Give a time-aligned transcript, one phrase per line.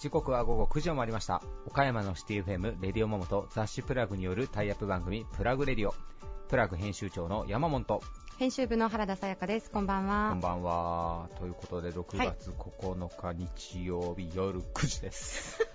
[0.00, 1.40] 時刻は午後9時を回りました。
[1.66, 5.94] 岡山のシティ FM レディオモモと雑誌プラグによるタイアップ番組プラグレディオ。
[6.48, 8.00] プラグ編集長の山本。
[8.38, 9.70] 編集部の原田さやかです。
[9.70, 10.28] こんばんは。
[10.30, 11.28] こんばんは。
[11.38, 15.66] ということで6月9日日曜日夜9時です、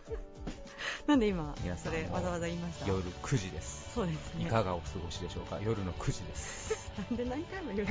[1.07, 2.87] なんで今それわざわざ言いました？
[2.87, 3.91] 夜9時です。
[3.95, 4.43] そうですね。
[4.43, 5.59] いかがお過ごしでしょうか？
[5.63, 6.91] 夜の9時です。
[7.09, 7.87] なんで何回も夜？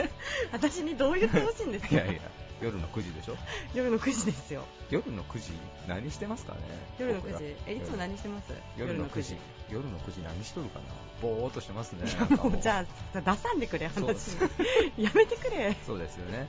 [0.52, 1.94] 私にどう言ってほしいんですか？
[1.94, 2.20] いやいや
[2.62, 3.36] 夜の9時でしょ？
[3.74, 4.62] 夜の9時ですよ。
[4.88, 5.52] 夜の9時
[5.86, 6.60] 何してますかね？
[6.98, 7.56] 夜の9僕ら時。
[7.66, 8.54] え、いつも何してます？
[8.78, 9.36] 夜の9時
[9.70, 10.84] 夜の9時何しとるかな？
[11.22, 12.06] ぼーっとしてますね。
[12.36, 14.36] もうじゃあ、出さんでくれ、話。
[14.98, 15.74] やめてくれ。
[15.86, 16.48] そうですよね。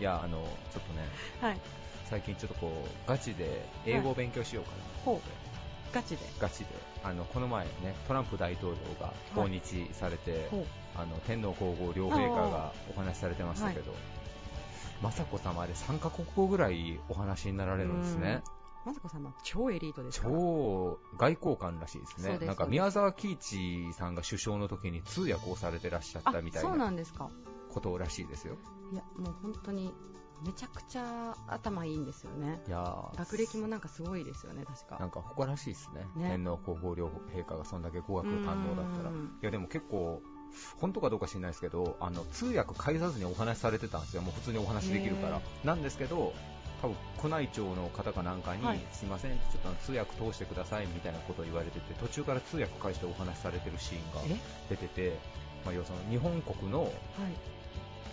[0.00, 0.38] いやあの
[0.72, 1.08] ちょっとね
[1.40, 1.60] はい。
[2.08, 5.30] 最近ちょっとこうガチで英語を勉強しようかなと思って、
[5.92, 6.24] ガチで。
[6.38, 6.66] ガチで。
[7.02, 10.66] あのこの前ねトランプ大統領が訪日されて、ほう。
[10.96, 13.94] あの天皇皇后両陛下がお話しされてましたけど、
[15.02, 18.42] 雅子さまで3カ国語ぐらいお話になられるんですね、
[18.90, 20.20] まさこ様、超エリートです。
[20.20, 22.44] 超外交官らしいですね。
[22.44, 27.30] なんか宮沢喜一さんが首相の時に通訳をされてらっしゃっあたみ、たいそうななんですか。
[27.72, 28.56] ことらしいですよ。
[28.92, 29.94] いや、もう本当に、
[30.44, 32.60] めちゃくちゃ頭いいんですよね。
[32.66, 33.16] いやー。
[33.16, 34.98] 学歴もなんかすごいですよね、確か。
[34.98, 36.08] なんか誇らしいですね。
[36.16, 36.30] ね。
[36.30, 39.10] 天皇皇后両陛下がそんだけ語学堪能だったら。
[39.10, 40.20] うんいやでも結構
[40.78, 44.22] 本当かどうか知らないですけどあの通訳介さずにお話しされてたんですよ。
[44.22, 45.36] もう普通にお話できるから。
[45.36, 46.32] へなんですけど
[46.80, 54.38] 多分宮内庁の方かなんかに、はいすいませんちょっと通訳通してくださいみたいなことを言われてて途中から通訳介してお話しされてるシーンがえ？
[54.70, 55.18] 出てて、
[55.64, 56.90] まあ、要はその日本国のはい。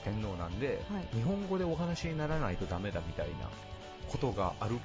[0.03, 3.49] 天皇なんで、はい日本語でお話にならないとダメだみたいな
[4.07, 4.77] ことがあるっ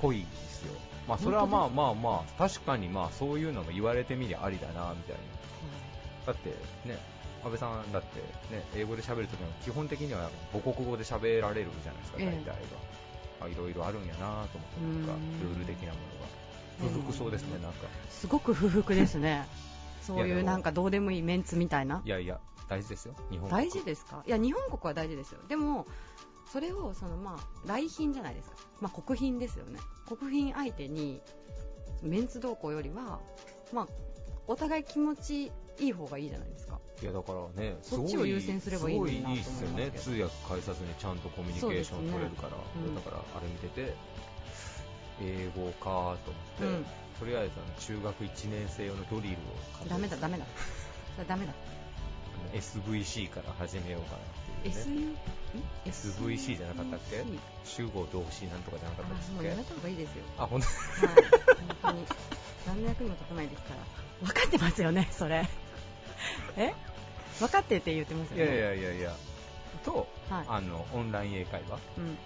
[0.00, 0.72] ぽいですよ。
[1.08, 5.22] まあそれはまあまあまあ確かにまあそういうのも言われてみりゃありだなみたいな。
[6.26, 6.50] だって
[6.86, 6.98] ね、
[7.42, 8.20] 安倍さんだって
[8.54, 12.52] ね、英語で喋るときは基本的には母国語で喋られるじゃないですか、ええ大体が。
[12.52, 13.07] ま
[13.40, 16.94] あいろいろあるんやなと思って、なんかうんルール的なものが。
[16.94, 17.86] 不服そうですね、なんか。
[18.10, 19.46] すごく不服ですね。
[20.02, 22.00] そういうなんかどうでもいいメンツみたいな。
[22.04, 24.22] いやいや、大事ですよ、日本国大事ですか？
[24.26, 25.40] いや、日本国は大事ですよ。
[25.48, 25.86] でも、
[26.52, 28.56] それを、そのまあ、来賓じゃないですか。
[28.80, 29.80] まあ、国賓ですよね。
[30.06, 31.20] 国賓相手に、
[32.02, 33.20] メンツ動向よりは、
[33.72, 33.88] まあ、
[34.46, 36.78] お互い気持ちいい方がいいじゃないですか。
[37.00, 42.56] いやだからね、すそっごいちを優先すればいいのになと思いますよね、通訳介さずにちゃんとコミュニケーション取れるから、ね
[42.86, 43.94] うんだからあれ見てて、
[45.22, 46.16] 英語かと思っ
[46.58, 46.86] て、うん
[47.18, 49.38] とりあえずあの中学1年生用のドリルを
[49.74, 50.44] 買ってダメだ、ダメだ。
[51.16, 51.52] それダメだ。
[52.54, 55.14] SVC から始めようかなっていうね。
[55.84, 57.24] SVC じゃなかったっけ？
[57.64, 60.24] 集合動詞なんとかじゃなかったあですっけもうやめた方がいいですよ。
[60.38, 60.66] あ、ほんと？
[60.66, 60.76] はい。
[61.82, 62.06] 本当に。
[62.66, 64.28] 何の役にも立たないですから。
[64.28, 65.46] 分かってますよね、それ。
[66.56, 66.74] え？
[67.38, 68.44] 分かってって言ってますよね。
[68.44, 69.16] いやいやいやいや。
[69.84, 70.46] と、はい。
[70.48, 71.78] あの、オンライン英会話？
[71.98, 72.18] うん。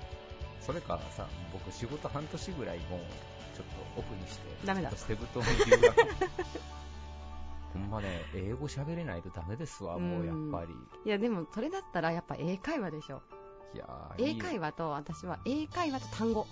[0.61, 3.01] それからさ、僕仕事半年ぐらいもう、
[3.57, 5.97] ちょっとオフにして、ダメだ捨て布団に留学。
[7.75, 10.75] ほんまね、英語喋れないとダメですわ、もうやっぱり。
[11.05, 13.23] いや、でも、それだったらやっぱ英会話でしょ。
[13.75, 16.47] いやーいい英会話と、私は英会話と単語。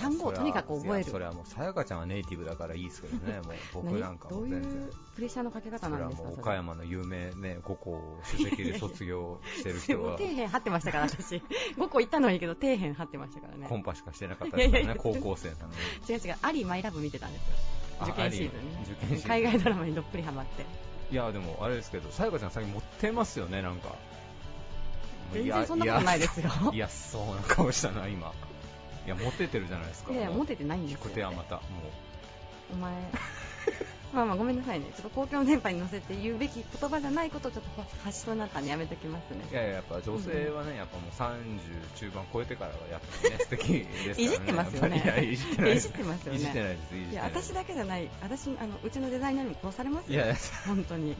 [0.00, 3.54] 単語をとにかく覚えるそれはもう、さやかちゃんはネイティブだからいいですけどね、もう
[3.90, 4.92] 僕なんかどういも全然う。
[5.14, 6.28] プレッシャーのかけ方なんですか？
[6.28, 11.36] もう岡山の有名ね、五校首席で卒業してる人がもう底、辺張ってましたから、私。
[11.78, 13.66] 5個行ったのはいいけど、底辺張ってましたからね。
[13.68, 15.74] コンパしかしてなかったですからね、高校生なのに。
[16.08, 17.54] 違う違う、アリーマイラブ見てたんですよ。
[18.00, 20.64] あ受験シーズンね受験シーズン海外ドラマにどっぷりハマって。
[21.10, 23.94] いや、でもあれですけど、さやかちゃん最近持ってますよね、なんか。
[25.32, 26.50] 全然そんなことないですよ。
[26.72, 28.32] いや、そうな顔したな、今。
[29.06, 30.12] いや、モテてるじゃないですか。
[30.12, 30.98] いやモテてないんですよ。
[31.00, 31.62] 聞く手はまた、も
[32.72, 32.92] お前、
[34.14, 34.86] まあまあごめんなさいね。
[34.96, 39.52] ちょっと公共の電波に乗せて言うべき言葉じゃないことをちょっと発しそうになったんでやめときますねう。
[39.52, 39.56] い。
[39.56, 44.22] やいや、やっぱ女性はね、やっぱもう30中盤超えてからはやっぱりね、素敵ですからね。
[44.24, 45.88] いじってますよねいや、いじってないです。
[45.88, 47.48] いじってますよねいじってないです、いじっいや、てないです。
[47.50, 50.24] 私だけじゃない、私、あの、うちのデザイナーにも殺されますよ。
[50.24, 50.34] いや、
[50.66, 51.16] 本当に。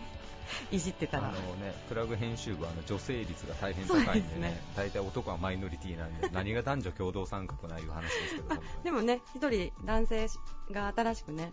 [0.70, 1.28] いじってたら。
[1.28, 10.28] あのね、プラグ編集部はあの女性率が大変高いんでねね、大体男はマイノリティなんで、 何が男女共同参画ないう話ですけど、でもね、一人男性
[10.70, 11.52] が新しくね、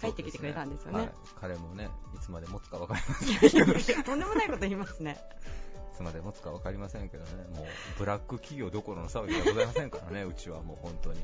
[0.00, 0.98] 帰ってきてくれたんですよね。
[0.98, 5.18] はい、彼もね、いつまで持つか分かりませんけど、い とんでもないこと言いますね。
[5.92, 7.66] つまで持つか分かりませんけどね、もう
[7.98, 11.20] ブラック企業どころの騒ぎはございませんからね、 うちはもう本当に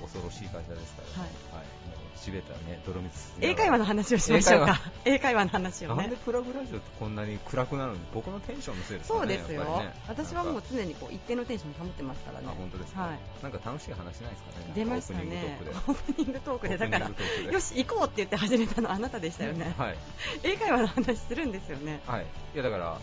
[0.00, 5.42] 恐ろしい会社ですから、ね、はい、はい、もうしべたね、泥水英会話の話をしましょうか、英会話。
[5.44, 6.02] の話をね。
[6.02, 12.46] なんでプラグラジオってこんなに暗くなるの僕のテンションのせいですかね、そうですよ、ね、私はもう常にこう一定のテンション保ってますからね。
[12.48, 15.58] あ本当ですか、はい、なんか楽しい話ないですかね、出ましたね、
[15.88, 19.98] オープニングトークで、だから、よし、行こうって言って始めたのあなたでしたよね、はい、
[20.42, 22.00] 英会話の話するんですよね。
[22.06, 22.98] はい、いやだから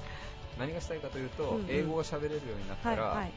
[0.60, 3.32] 何がしたいかというと、うんうん、英語が喋れるようになったら、はいはい、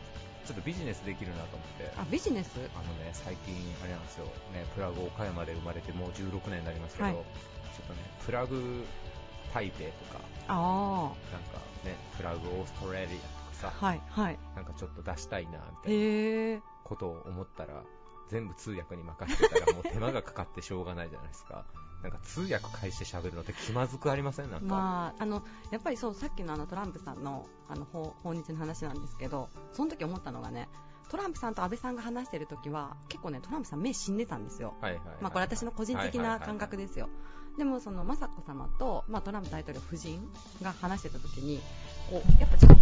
[0.45, 1.93] ちょっとビジネスできるなと思って。
[1.97, 2.51] あビジネス？
[2.75, 7.23] あのね最近あれなんですよ、ね、プラグ岡山で生まれてもう16年になりますけど、はい、ちょ
[7.85, 8.85] っとねプラグ
[9.55, 13.21] 台北とかあなんかねプラグオーストラリアとか
[13.53, 17.83] さ、はいはい、なんかちょっと出したいなみたいなことを思ったら
[18.31, 21.65] 全部通訳に任せてたらもう手間がかかってしょうがないじゃないですか。
[22.03, 24.51] なんか通訳介して喋るのって気まずくありません？
[24.51, 30.69] なんか、まあ、あのやっぱりそうさっきのあのトランプさんのあの訪日の話なんですけどその時思ったのがね
[31.09, 37.09] トランプさんと安倍さんが話してる時は結構ねトランプさん目死んでたんですよ、はいはいはいまあ、これ私の個人的な感覚ですよ、
[37.59, 40.27] でもその雅子さまと、まあ、トランプ大統領夫人
[40.63, 41.61] が話してた時に
[42.11, 42.77] こうやっぱちょっと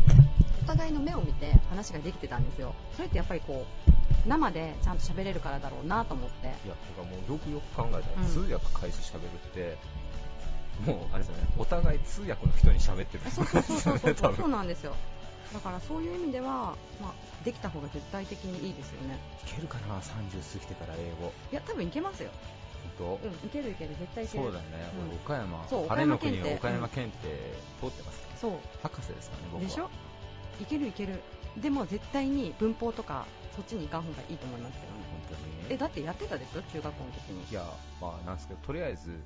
[0.63, 2.75] お互いの目を見て話ができてたんですよ。
[2.95, 3.91] それってやっぱりこう
[4.27, 6.47] 生でちゃんと喋れるからだろうなと思って。
[6.47, 9.79] いやてかもうよくよく考えたら、うん、通訳開始喋るって
[10.87, 13.31] もうあれですよねお互い通訳の人に喋ってる。
[13.31, 14.35] そうそうそうそうそう。
[14.41, 14.95] そうなんですよ。
[15.53, 17.13] だからそういう意味では、まあ、
[17.45, 19.19] できた方が絶対的にいいですよね。
[19.45, 21.33] いけるかな30過ぎてから英語。
[21.51, 22.31] いや多分いけますよ。
[22.99, 23.27] 本当？
[23.27, 24.45] うんいけるいける絶対いける。
[24.45, 24.65] そうだね、
[25.11, 27.55] うん、岡山そう晴れの国は岡山県って。
[27.81, 28.53] 通ってますそう。
[28.83, 29.69] 博士ですかね僕は。
[29.69, 29.91] でしょ？
[30.63, 31.21] いけるいける。
[31.57, 34.99] でも絶対に文法とかそっちに行かん方がいいと思いますけどね。
[35.29, 36.63] 本当にえだってやってたでしょ？
[36.63, 37.45] 中学校の時に。
[37.51, 37.65] いや
[38.01, 39.21] まあなんですけどとりあえず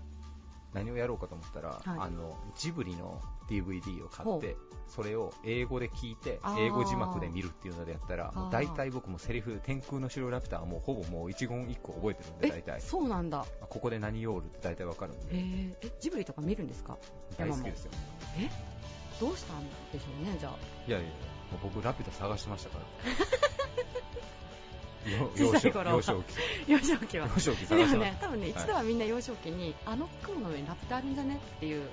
[0.72, 4.56] 何をやろうかと思ったら、はい、あのジブリの DVD を買って
[4.88, 12.80] それを英語で聞いて英語字幕で見るっていうのでやったらもう大体僕もセリフ「天空の城ラピュタ」はもうほぼもう一言一句覚えてるんで大体。
[12.80, 13.46] そうなんだ。
[13.68, 15.26] ここで何をおるって大体わかるんで。
[15.32, 16.96] えジブリとか見るんですか？
[17.38, 17.92] 大好きですよ。
[18.38, 18.50] え？
[19.20, 19.62] どうしたん
[19.92, 20.52] でしょうねじゃあ。
[20.88, 21.08] いやいや
[21.62, 22.84] 僕ラピュタ探してましたから。
[25.36, 26.34] 小さい頃幼少期。
[26.66, 27.18] 幼少期。
[27.18, 27.26] は。
[27.26, 31.88] 幼少期でもね多分ね、一度はみんな幼少期にあの雲の上にラプターあるんじゃねっていう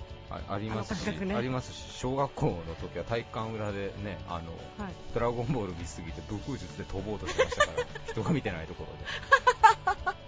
[0.50, 4.51] ありますし、ね、ありますし小学校の時は体育館裏でねあの、
[4.83, 10.20] はい、ドラゴンボール見すぎて武空術で飛ぼうとしてましたから 人が見てないところで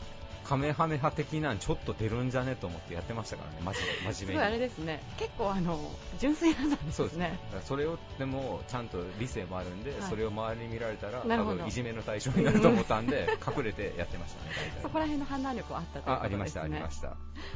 [0.43, 4.47] カメハメハ的なんちょっと出るんじゃねと思ってやってましたからね、マジで真面目に。
[4.47, 5.79] あれですね、結構あの
[6.19, 6.91] 純粋なんですね。
[6.91, 7.39] そうですね。
[7.65, 14.51] それをでもちゃんと理性もあるんで、はい、それを周りに見られたら多分いじめの対象になると思ったんで、 隠れてやってましたね。
[14.81, 16.19] そこら辺の判断力はあったということですね。
[16.19, 17.07] あありましたありました。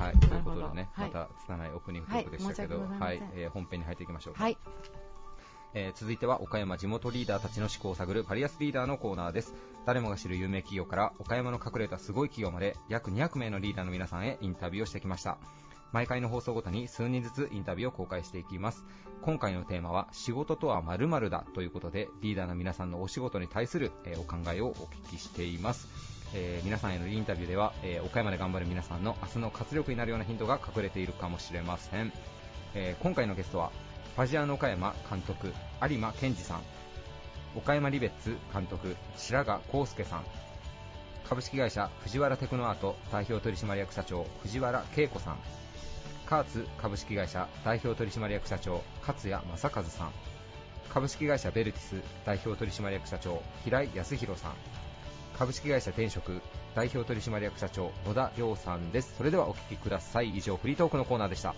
[0.04, 0.20] はい。
[0.20, 4.34] ということでね、また拙いオープニングトークでしたけど、はい、はい、えー、本編に入っていきましょう。
[4.36, 4.58] はい。
[5.74, 9.54] えー、続いては岡山地元リーダーたちの思考を探るパリアスリーダーのコーナーです。
[9.86, 15.38] 誰もが知る有名企業から岡山の隠れたすごい企業まで約200名のリーダーの皆さんへインタビューをしてきました。
[15.92, 18.86] 毎回の放送ごとに数人ずつインタビューを公開していきます。
[19.22, 25.88] 今回のテーマは仕事とは〇〇だということでリーダーの皆さんのお仕事に対する、えー、お考えをお聞きしています。
[26.34, 32.12] えー、皆さんへのインタビューでは、えー、岡山で頑張る皆さんの明日の活力になるようなヒントが隠れているかもしれません、
[32.74, 33.72] えー、今回のゲストは
[34.18, 36.62] ファジアーノ岡山監督有馬健二さん
[37.56, 40.24] 岡山リベッツ監督白髪康介さん
[41.30, 45.38] 株式会社藤原テクノアート代表取締役社長藤原恵子さん
[46.26, 50.12] カーツ株式会社代表取締役社長勝谷正和さん
[50.90, 54.54] 株式会社ベルティス代表取締役社長平井康弘さん
[55.38, 56.42] 株式会社転職
[56.74, 61.54] 代表取締役社長野田亮さんですそれではお聞きください以上フリートークのコーナーでした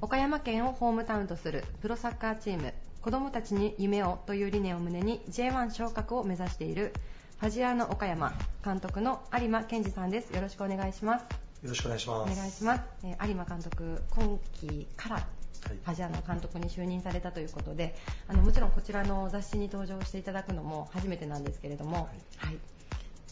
[0.00, 6.92] 岡山県をホームタウンとするプロサッカーチーム子どもたちに夢をという理念を胸に J1 昇格を目指している
[7.40, 10.32] ファジアーノ岡山監督の有馬健二さんです。
[10.32, 11.22] よろしくお願いします。
[11.64, 12.32] よろしくお願いします。
[12.32, 17.96] お願いします、えー、有馬監督今季からファジアーノ監督に就任されたということで
[18.28, 22.00] あのもちろんこちらの雑誌に登場していただくのも初めてなんですけれども、は
[22.44, 22.58] い、はい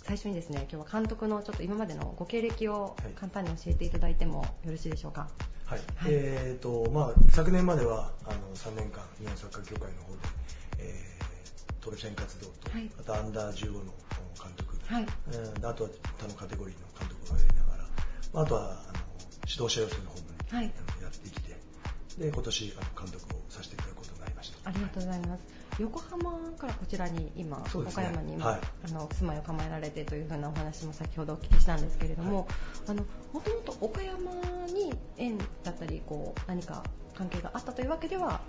[0.06, 5.28] 最初にですね今日は監督のちょっと今までのご経歴を簡単に教えていただいてもよろしいでしょうか？
[5.64, 10.18] はい、はい、えーとまあ、昨年まではあの3年間日本サッカー協会の方で、
[10.78, 13.80] えー、トロフェン活動と、はい、あとアンダー15の
[14.40, 15.06] 監督、はい。
[15.32, 17.84] えー、あとは他のカテゴリーの監督をやりながら、
[18.32, 19.02] まあ、あとはあの
[19.48, 20.64] 指導者養成の方も、ね、はい、
[21.02, 21.56] やってきて
[22.16, 32.48] で今年あの監督をさせていただくことになりまししたありがとうございます横浜からこちらに今、ね、岡山に今、はい、あの住まいを構えられてというふうなお話も先ほどお聞きしたんですけれども、
[33.32, 34.18] もともと岡山
[34.72, 36.82] に縁だったりこう何か
[37.14, 38.40] 関係があったというわけでは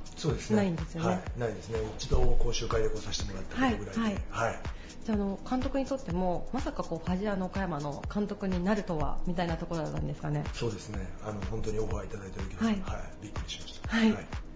[0.51, 1.09] ないんですよね。
[1.09, 1.79] ねはい、ないですね。
[1.97, 4.01] 一度講習会で来させてもらったぐらいで。
[4.01, 4.17] はい。
[4.29, 4.59] はい、
[5.05, 10.45] じゃあの監督にとってもまさかこうファジアの岡山の監督になるとはみたいなところだったんですかね。
[10.53, 10.99] そうですね。
[11.23, 13.89] あの本当にオファーいただいた時は、はい、はい、びっくりしました。
[13.89, 14.46] はい。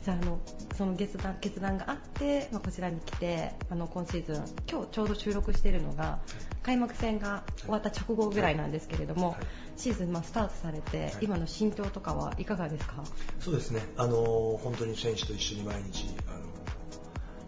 [0.00, 0.40] はい、じゃああの
[0.76, 6.18] その決断決断があって、まあ、こちらに来てあの今シーズン今日ちょうど収録しているのが
[6.62, 9.36] 開幕戦が終わった直後ぐらいなんですけれども、
[9.76, 13.02] シーズンまあスタートされて、今の心境とかはいかがですか？
[13.38, 13.80] そうですね。
[13.96, 16.44] あの本当に選手と一緒に毎日あの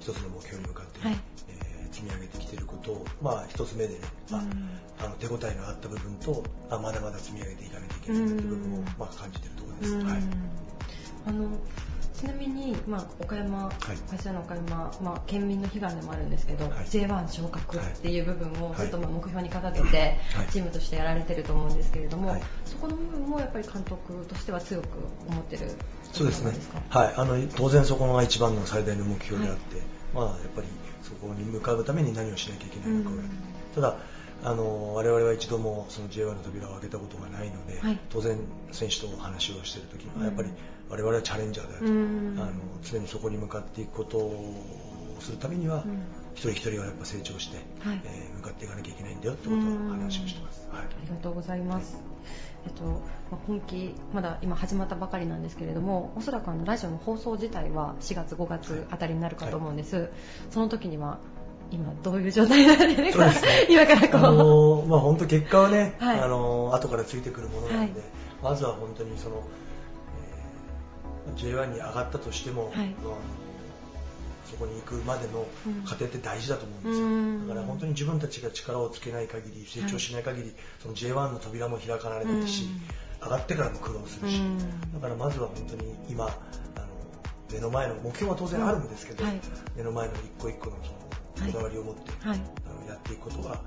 [0.01, 1.17] 一つの目標に向かって、はい、
[1.49, 4.43] えー、積み上げてきていることを、まあ、一つ目でね、まあ、
[5.05, 9.95] あの手応えのあった部分とあまだまだ積み上げていかないといけないなという部分を、まあ、感じているところです。
[9.99, 10.23] はい。
[11.25, 11.49] あの
[12.15, 18.21] ちなみに、まあ、岡山、はい、の岡山、まあ、県民の悲願でもあるんですけど、はい、J1 昇格ってい。
[18.21, 20.19] う部分をずっとまあ目標に掲げて、
[20.51, 24.87] チームとしてやられてると思うんですけれども、はい、そこの部分もやっぱり監督としては強く
[25.29, 25.71] 思ってる
[26.13, 26.53] そうですね、
[26.91, 29.83] はい、あの当然そこが一番の最大の目標であって、
[30.15, 30.67] まあ、やっぱり
[31.03, 33.31] そこに向かうために何をしなきゃいけないのか、うん、
[33.75, 33.97] ただ
[34.45, 38.37] あの我々は一度もその J1 の扉を開けたことがないので、当然
[38.73, 40.51] 選手と話をしている時にはやっぱり、
[40.93, 44.55] 我々はチャレンジャーである、うん、あの常にそこに向かっていくことを
[45.21, 46.03] するためには、うん、
[46.35, 51.97] 一人一人はやっぱ成長して、はい、えー、向かっていかなきゃいけないんだよってことを話をしてます、はい、ありがとうございます、
[52.67, 52.99] えっとま
[53.33, 60.11] あ、本気まだ今始まったばかりなんですけれどもおそらくあのラジオの放送自体は4月5月あたりになるかと思うんです、はい、
[60.51, 61.21] その時には
[61.71, 63.35] 今どういう状態になってるか、ね、
[63.71, 68.11] 今からこう、あのー、まあ本当結果はね、はい、あのー、後からついてくるものなんで、はい、
[68.43, 69.43] まずは本当にその
[71.37, 72.95] J1 に上がったとしても、はい、
[74.53, 75.47] そこに行くまでの
[75.87, 82.65] 過程って大事だと思うんですよ、うん、だから本当に自分たちが力をつけない限り成長しない限り、はい、その J1 の扉も開かれないし、
[83.21, 86.37] うん、上がってからも苦労するし、うん、だからまずは本当に今あの
[87.53, 89.41] 目の前の目標は当然あるんですけど、はい、
[89.77, 92.35] 目の前の一個一個のそのこだわりを持って、あの
[92.87, 93.61] やっていくことが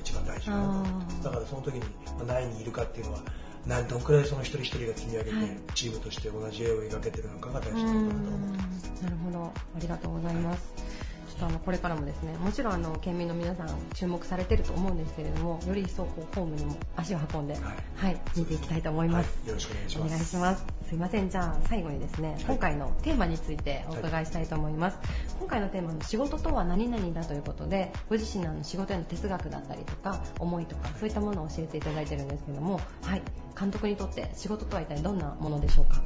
[0.00, 0.84] 一番大事かな
[1.20, 1.24] と。
[1.24, 1.82] だからその時に
[2.26, 3.20] 何位にいるかっていうのは
[3.68, 9.02] 何どんくらいその一人一人が積み上げて、はい、チームとして同じ絵を描けてるのかが大事なのかなと思ってます。
[9.02, 9.44] なるほど。
[9.44, 17.62] ありがとうございます、はいとあのこれからもですねもちろんあの県民の皆さん注目されてると思うんですけれどもより一層こうホームにも足を運んで、はい、
[17.96, 20.06] はい、見ていきたいと思います、はい、よろしくお願いします。
[20.06, 21.28] お願いしますすいません。
[21.28, 24.98] じゃあ最後にですね、今回のテーマについてお伺いしたいと思います、
[25.38, 33.22] 今回のテーマの仕事とは何々だということでご自身の仕事への哲学だったりとか思いとかそういったものを教えていただいてるんですけどもはい
[33.58, 36.00] 監督にとって仕事とは一体どんなものでしょうか？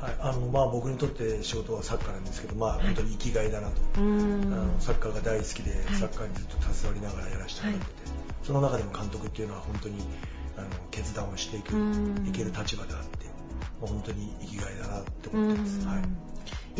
[0.00, 7.92] はい、あのまあ、僕にとって仕事はサッカーなんですけど、まあ、本当に生きがいだなと、あのサッカーが大好きで、サッカーにずっと携わりながらやらせてもらってて、
[8.42, 10.02] その中でも監督っていうのは本当に
[10.56, 11.74] あの決断をしていく
[12.26, 13.26] いける立場であって、
[13.80, 15.86] まあ、本当に生きがいだなって思ってます。
[15.86, 16.29] はい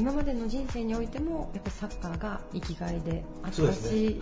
[0.00, 3.68] 今までの人生においてもやっぱサッカーが生きがいであったしね、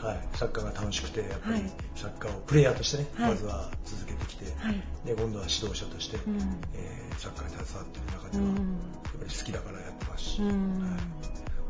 [0.02, 1.62] はい、サッカーが楽しくてやっぱり
[1.94, 6.36] サッカーをプレイヤーとしてね、はい、まずは続けてきて、はい、で今度は指導者として、うん、
[6.74, 11.00] えー、サッカーに携わっている中では、うん、やっぱり好きだからやってますし、うん、はい、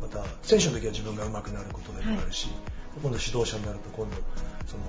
[0.01, 2.49] また選手の時は自分が上手くなることでもあるし、
[2.97, 4.17] 今度指導者になると今度
[4.65, 4.89] その、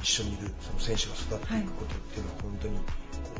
[0.00, 2.82] 一緒にいるその選手が育っていくことっていうのは本当にこ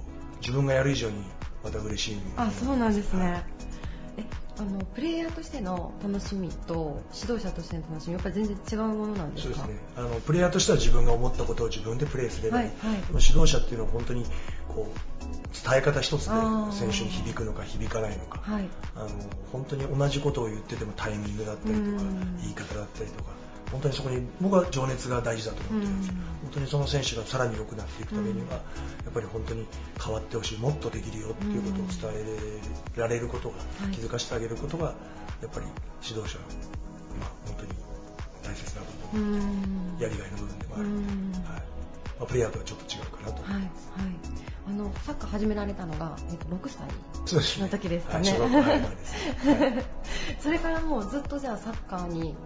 [0.05, 1.25] う自分がやる以上に
[1.64, 3.43] また嬉しいあそうなんですね、
[4.61, 9.55] あのプレイヤーとしての楽しみと指導者としての楽しみやっぱり全然違うものなんですか？
[9.55, 9.81] そうですね。
[9.97, 12.75] あのプレイヤーとしては自分が思ったことを自分でプレーすればはいはい、
[13.09, 14.26] 指導者っていうのは本当に
[14.69, 16.31] こう伝え方一つで
[16.73, 19.09] 選手に響くのか響かないのか、はい、あの
[19.50, 22.05] 本当に同じことを言っててもタイミングだったりとか
[22.43, 23.31] 言い方だったりとか
[23.73, 28.59] 本当にそこに僕は情熱が大事だと思ってるんです、うん、本当にその選手がさらに良くなっていくためには、や
[29.11, 29.67] っぱり本当に
[30.03, 32.21] 変わってほしいもっとできるよっていうことを伝
[32.97, 34.95] えられることが、うん、気づかせてあげることが
[35.41, 35.67] やっぱり
[36.03, 36.45] 指導者の、
[37.21, 37.73] まあ、本当に
[38.43, 41.62] 大切な部分、うん、やりがいの部分でもあるので、はい
[42.19, 43.91] まあ、プレイヤーとはちょっと違うかなと思います。
[43.97, 46.87] はい、はいあのサッカー始められたのが、えっと、6歳
[47.61, 48.37] の時ですかね。
[50.39, 52.37] それからもうずっとじゃあサッカーに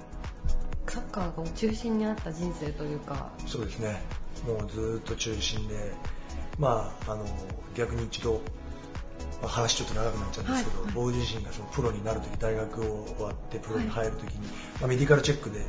[0.87, 3.31] サッカーが中心にあった人生というか。
[3.47, 4.03] そうですね。
[4.47, 5.93] もうずっと中心で。
[6.59, 7.25] まああの
[7.75, 8.41] 逆に一度、
[9.43, 14.47] まあ、話ちょっと長くなっちゃうんですけど、はいはい、僕自身がそのプロになるとき大学を終わってプロに入るときに、はい、
[14.81, 15.63] まあ、メディカルチェックでっ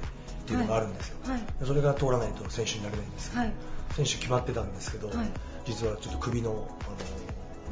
[0.46, 3.44] ていうのがあるんですよ、はい、それが通らないと選手になれないんですけど、
[3.96, 5.10] 選手決まってたんですけど、
[5.66, 6.68] 実はちょっと首のあの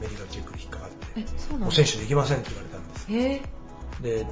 [0.01, 4.01] メディカルチェックに引っかかってもう選手できませんって言われたんです。
[4.01, 4.25] で、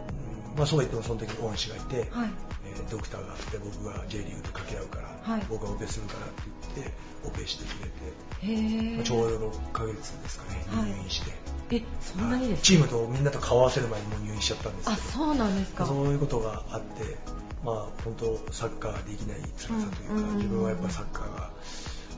[0.57, 2.29] まあ、そうは言ってもその時に恩師がいて、はい
[2.75, 6.43] えー、ドクターがで僕が J リーグと掛け合うから、はい、僕がオペするからって
[6.75, 6.93] 言って
[7.25, 11.31] オペしてくれて、まあ、ちょうど6ヶ月ですかね、入院して。
[11.73, 14.97] えそんなにですチームとみんなと顔合わせる前にもう入院しちゃったんですけど。
[14.97, 15.85] あそうなんですか。
[15.85, 17.17] そういうことがあって
[17.63, 21.51] まあ本当サッカーできない辛さというか、うん、自分はやっぱサッカーが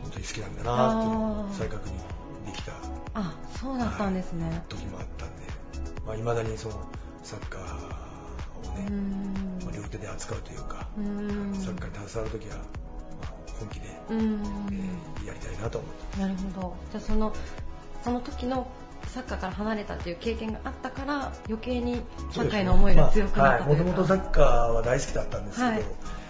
[0.02, 2.74] 本当に好きなんだなっていうのを再確認できた
[3.14, 5.44] あそうだったんですね、はい、時もあったんで。
[6.06, 6.86] まあ、未だにその
[7.24, 8.88] サッカーをね、
[9.94, 12.64] 手で扱うというかサッカーに携わる時は、ま
[13.24, 16.22] あ、本気で、えー、やりたいなと思って。
[16.22, 16.76] なるほど。
[16.92, 17.34] じゃあその
[18.04, 18.68] その時の
[19.08, 25.84] サッカーから離れたっていう経験があったから余計にサッカーへの思いが強くなったもともとサッカーは大好きだったんですけど、はい、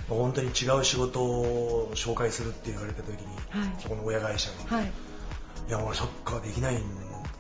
[0.10, 6.80] 本当に違う仕事を紹介するって言われた時に、はい、そこの親会社が、はい、いや俺サッカーできないん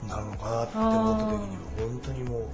[0.07, 2.47] なるのかなって思った時に本当にもう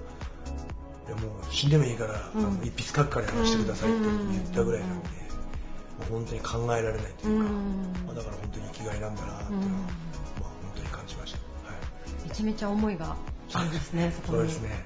[1.10, 5.14] いやもう死んでもいいから、うん、一筆書くからやらせてくださいって言ったぐらいなんで、も
[6.08, 7.50] う本当に考えられないというか、
[8.06, 9.78] まあ、だから本当に生きがいなんだなっていうのは、ま
[10.42, 13.16] あ、本当に感じました、はい、めちゃめちゃ思いが
[13.54, 14.80] あるんですねそうですね、はい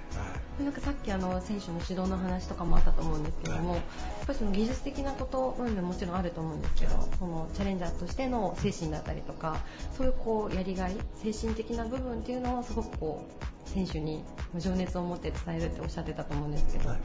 [0.60, 3.82] なんかさっきあの選手の指導の話とかもあったと思うんですけども、はい、や
[4.24, 9.58] っぱりその技術的なことうんでもちろんあると思うんですけどそのチャレンジャーとしての精神だったりとか
[9.98, 13.28] そういうこうやりがい精神的な部分っていうのをすごくこ
[13.66, 14.24] う選手に
[14.58, 17.00] 情熱を持って伝えるっておっしゃってたと思うんですけど、はい、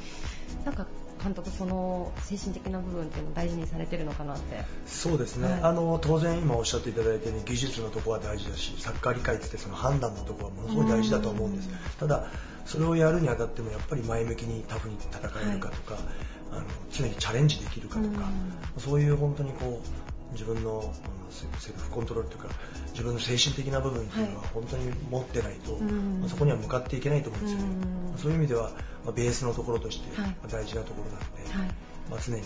[0.67, 0.87] なんか
[1.19, 4.65] 監督、その精神的な部分っていうのを大事にされてるのかなって。
[4.87, 12.31] そうですね、はい、あの当然、今おっしゃっていただいたように技術のところは大事だしサッカー理解ってその判断のところはものすごい大事だと思うんです、ただ、
[12.65, 15.21] それをやるにあたってもやっぱり前向きにタフに戦
[15.51, 16.03] えるかとか、はい、
[16.53, 18.29] あの常にチャレンジできるかとか、
[18.79, 20.93] そういう本当にこう自分の
[21.31, 22.49] セルフコントロールというか
[22.91, 27.67] 自分の精神的な部分っていうのは本当に持ってないと、はい、まあ、そこには向かっていけないと思うんですよね、
[28.17, 28.71] そういう意味では、
[29.05, 30.09] まあ、ベースのところとして
[30.49, 31.69] 大事なところなので、はい、
[32.11, 32.43] まあ、常に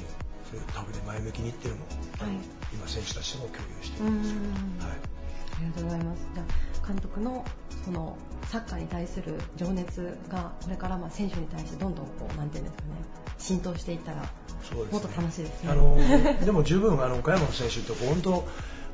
[0.51, 1.87] そういうタフで前向きにっていうのも、
[2.19, 2.31] はい、
[2.73, 6.27] 今選手たちとも共有しています、はい、ありがとうございます。
[6.35, 7.45] じゃあ監督の
[7.85, 12.89] そのサッカーに対する情熱がこれからまあ選手に対してどんどんこうなんていうんですかね
[13.39, 14.29] 浸透していったら
[14.75, 15.71] もっと楽しいですね。
[15.71, 15.97] あの
[16.45, 18.31] でも十分あの岡山の選手って本当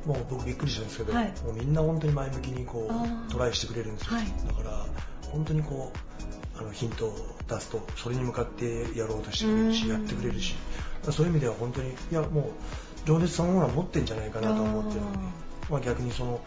[0.05, 4.85] もう僕びっくりしたんですけど、はい、もうみんな本当に前向きにこうトライしてくれるんですよ、はい、だから
[5.31, 7.15] 本当にこうあのヒントを
[7.47, 10.55] 出すとそれに向かってやろうとしてくれるしやってくれるし
[11.11, 12.43] そういう意味では本当にいやもう
[13.05, 15.17] 情熱そのものは持ってるんじゃないかなと思ってるので、
[15.69, 16.41] まあ、逆にその、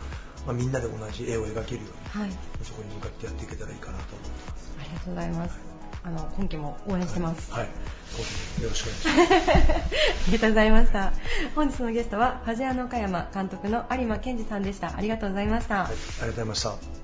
[0.47, 4.77] まあ、みんなで同じ絵を描けるように、はい、そこに向かってやっていけたらいいかなと思ってます。
[4.81, 5.72] ありがとうございます
[6.05, 7.53] あの今期も応援してます。
[7.53, 7.63] はい。
[7.63, 9.71] はい、よろしくお願いします。
[10.29, 11.13] ありがとうございました。
[11.55, 14.97] 本日のゲストはファジアの岡山監督の有馬健二さんでした。
[14.97, 15.85] ありがとうございました。
[15.85, 17.03] はい、ありがとうございました。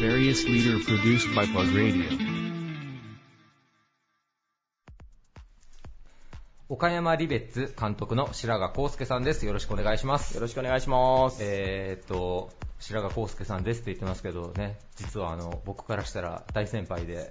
[0.00, 2.33] Various leader produced by Buzz Radio.
[6.70, 9.44] 岡山リベッツ監督の白髪康介さんです。
[9.44, 10.34] よろしくお願いします。
[10.34, 11.36] よろしくお願いします。
[11.42, 12.48] えー、っと、
[12.78, 17.30] 白髪康介さんですって言ってますけどね、実はあの僕からしたら大先輩で、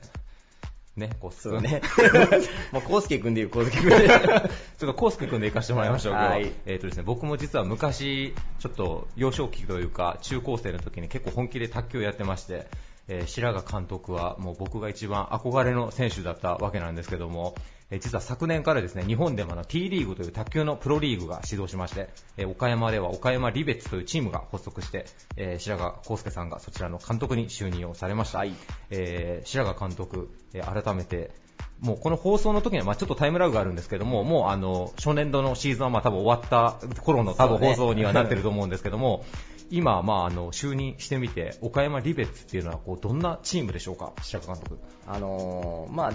[0.95, 1.81] ね、コスケね。
[2.71, 4.05] もう、コスケ君で言う、コスケ君で。
[4.07, 12.67] ちょっとコスケ君で行かせてもらいましょう、はい、えっ、ー、とですね、僕も実は昔、ちょっと幼少期というか、中高生の時に結構本気で卓球をやってまして、
[13.07, 17.55] えー、白髪監督はもう僕が一番憧れの選手だったわけなんですけども、
[17.91, 25.05] え実は昨年からですね日本でもの T リーグという卓球のプロリーグが始動しまして、え岡山では岡山リベッツというチームが発足して、
[25.37, 28.53] え白髪康介さんがそちらの監督に就任をされました、はい、
[28.89, 31.31] えー、白髪監督、え改めて
[31.79, 39.25] もうこの放送の時にはまあちょっとタイムラグがあるんですけども、もうあの初年度のシーズンはまあ多分終わった頃の多分放送にはなってると思うんですけども、
[39.69, 44.79] 今、まあ、あの就任してみて、岡山リベッツっていうのはこうどんなチームでしょうか、白髪監督。
[45.07, 46.13] あのー、まあ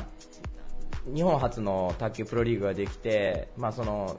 [1.15, 4.17] 日本初の卓球プロリーグができて、まあその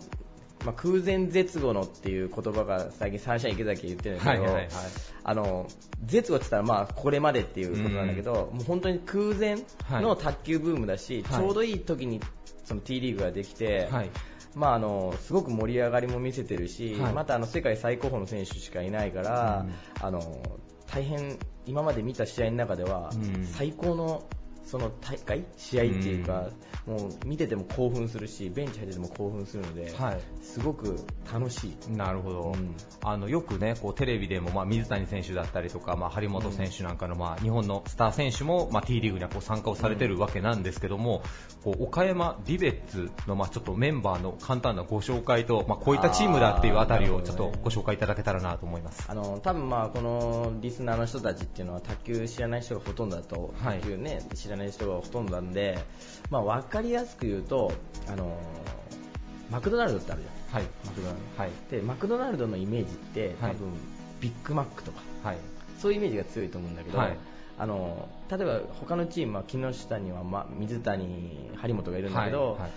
[0.66, 4.70] まあ、空前絶後のっていう言葉が最近サンシャイン池崎言ってるんですけど、はいはいはい、
[5.24, 5.68] あの
[6.04, 9.58] 絶後って言ったらまあこれまでっていうことなんだけど、うん、もう本当に空前
[10.02, 12.20] の卓球ブームだし、はい、ちょうどいい時に
[12.66, 14.10] その T リーグができて、はい、
[14.56, 20.42] まあ、あのすごく盛り上がりも見せてるし、はい、またあの世界最高峰の選手しかいないから、うん、あの
[20.88, 23.12] 大変今まで見た試合の中では、
[23.54, 24.24] 最高の
[24.70, 26.48] その大会、試合っていうか、
[26.86, 30.96] うん、もう見てても興奮するし、ベンチ入ってても興奮するので、はい、すごく
[31.34, 31.92] 楽しい。
[31.92, 32.42] なるほど。
[32.54, 41.24] うん、あのよくね、こうテレビでも、まあ、水谷選手だったりとか、まあ、張本選手なんかの、まあ、日本のスター選手も、まあ、T リーグにはこう参加をされてるわけなんですけども、
[41.64, 49.06] こう岡山リベッツの、まあ、ちょっとメンバーの簡単なご紹介と、まあ、こういったチームだっていうあたりをちょっとご紹介いただけたらなと思います。
[49.08, 55.80] あの多分まあこのリスナーの人たちっていうのは卓球知らない人がほとんどだと、はい、卓球ね知らない人がほとんどなんで、
[56.30, 57.72] まあ、分かりやすく言うと、
[58.08, 58.38] あの
[59.50, 63.56] マクドナルドってあるじゃん、はい、マクドナルド、はい、でマクドナルドのイメージって多分、
[64.22, 65.38] ビッグマックとか、はい、
[65.80, 67.18] そういうイメージが強いと思うんだけど、はい、
[67.58, 72.62] あの例えば他のチームは木下には、ま、水谷、張本がいるんだけど、はい。
[72.62, 72.72] はい、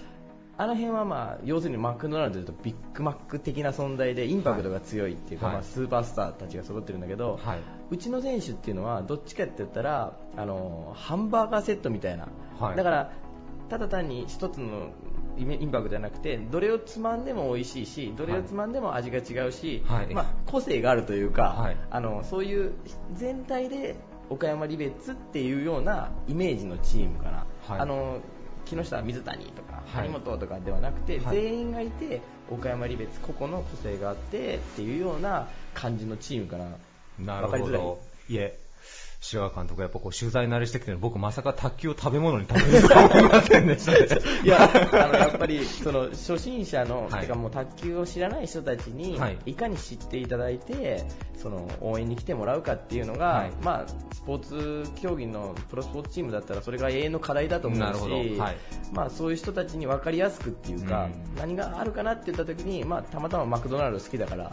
[0.59, 7.59] あの辺は、まあ、要するにマクドナルドでいうとビッグマック的な存在でインパクトが強いっていうか、はい、まあ、スーパースターたちが揃ってるんだけど、はい、
[7.93, 12.27] うちの選手っていうのはどっちかって言ったらあのハンバーガーセットみたいな、
[12.59, 13.13] はい、だから
[13.69, 14.93] ただ単に一つの
[15.37, 22.73] インパクトじゃなくてどれをつまんでも美味しいしどれをつまんでも味が違うし、まあ、個性があるというか、あのそういう
[23.15, 23.97] 全体で
[24.31, 27.47] 岡山リベッツっていうようなイメージのチームかな。
[27.69, 28.21] あの
[28.65, 36.67] 木下水谷とか張本とかではなくて、はい、全員がいて岡山リベツ個々の個性があってっていうような感じのチームかな。
[37.19, 38.01] なるほど。
[38.29, 38.59] いえ、
[39.23, 51.05] 白川監督やっぱこう取材慣れしてきてる僕まさか卓球を食べ物に食べるとは思いませんでした、いやあのやっぱりその初心者の、はい、てかもう卓球を知らない人たちに、はい、いかに知っていただいて
[51.37, 58.57] その応援に来てもらうかっていうのが、はい、まあスポーツ競技のプロスポーツチームだったらそれが永遠の課題だと思うし、はい、
[58.93, 64.51] まあそういう人たちに分かりやすくっていうか、うん、何があるかなって言った時にまあたまたまマクドナルド好きだから、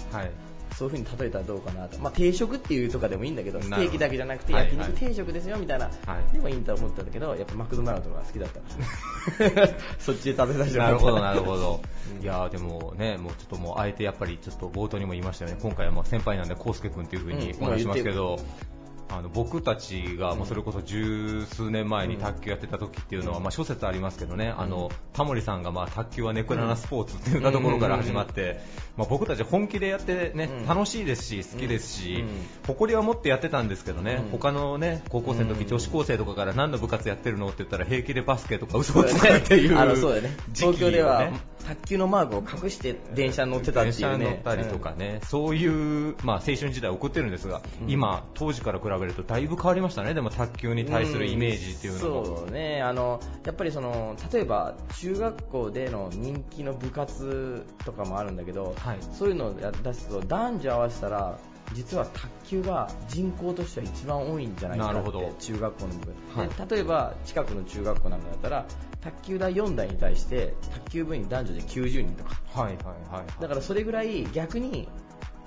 [0.76, 5.92] そういう風に例えたらどうかなと、まあ、定食っていうとかでもいいんだけどステーキだけじゃなくて焼肉定食ですよみたいな、は
[6.30, 8.60] い、でもいいんだと思ったんだけどやっぱマクドナルドが好きだった。
[10.00, 11.82] そっちで食べさせてなるほどなるほど、
[12.22, 15.58] いやでもねもうちょっともうあえてやっぱりちょっと冒頭にも言いましたよね。
[15.62, 18.79] 今回はまあ先輩なんで康介君っていう風にお話しますけど、うん
[19.12, 28.62] あの僕たちが、まあ、それこそ十数年前に卓球やってた時っていうのは、まあ、諸説ありますけどね、あのタモリさんが、まあ、卓球はネクラなスポーツっていうところから始まって、
[28.98, 32.24] まあ、僕たち本気でやってね、楽しいですし好きですし、
[32.68, 40.30] 誇りは持ってやってたんですけどね、他のね高校生の時、女子高生とかから何の部活やってるのって言ったら平気でバスケとか嘘をつくっていう、あのそうだね。
[40.54, 41.32] 東京では
[41.68, 44.26] 卓球のマークを隠して電車に乗ってたっていうね。
[44.26, 52.26] 電車乗ったりとかね、そういう、まあ、青春時代を送ってるんですが、今、当時から比べるとだいぶ変わりましたね、でも卓球に対するイメージっていうのも。
[52.26, 61.38] そうね、あの、やっぱりその、例えば中学校での人気の部活とかもあるんだけど、はい、そういうのを出すと男女合わせたら
[61.74, 66.06] 実は卓球が人口としては一番多いんじゃないかなって中学校の部。
[66.06, 68.66] 分、はい、例えば近くの中学校なんかだったら
[69.02, 74.90] 卓球台4台に対して卓球部員男女で90人とか、はいはいはい、だからそれぐらい逆に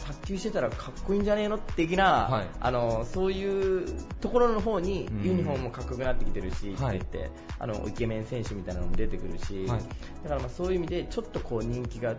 [0.03, 3.87] 卓球してたらかっこいいんじゃねえの的な、はい、あのそういう
[4.21, 9.81] ところの方にユニフォームもかっこよくなってきてるし、って言って、あのイケメン選手みたいなのも出てくるし、はい、
[10.25, 12.17] だからまあそういう意味でちょっとこう人気が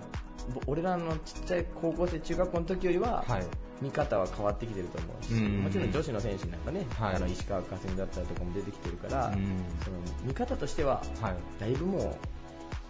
[0.67, 3.25] 俺らのちっちゃい高校生中学校の時よりは、
[3.83, 9.31] 見方は変わってきてると思うし、もちろん女子の選手なんかね、はい、あの石川佳純だったりとかも出てきてるから、
[9.83, 11.03] その見方としては、
[11.59, 12.15] だいぶもう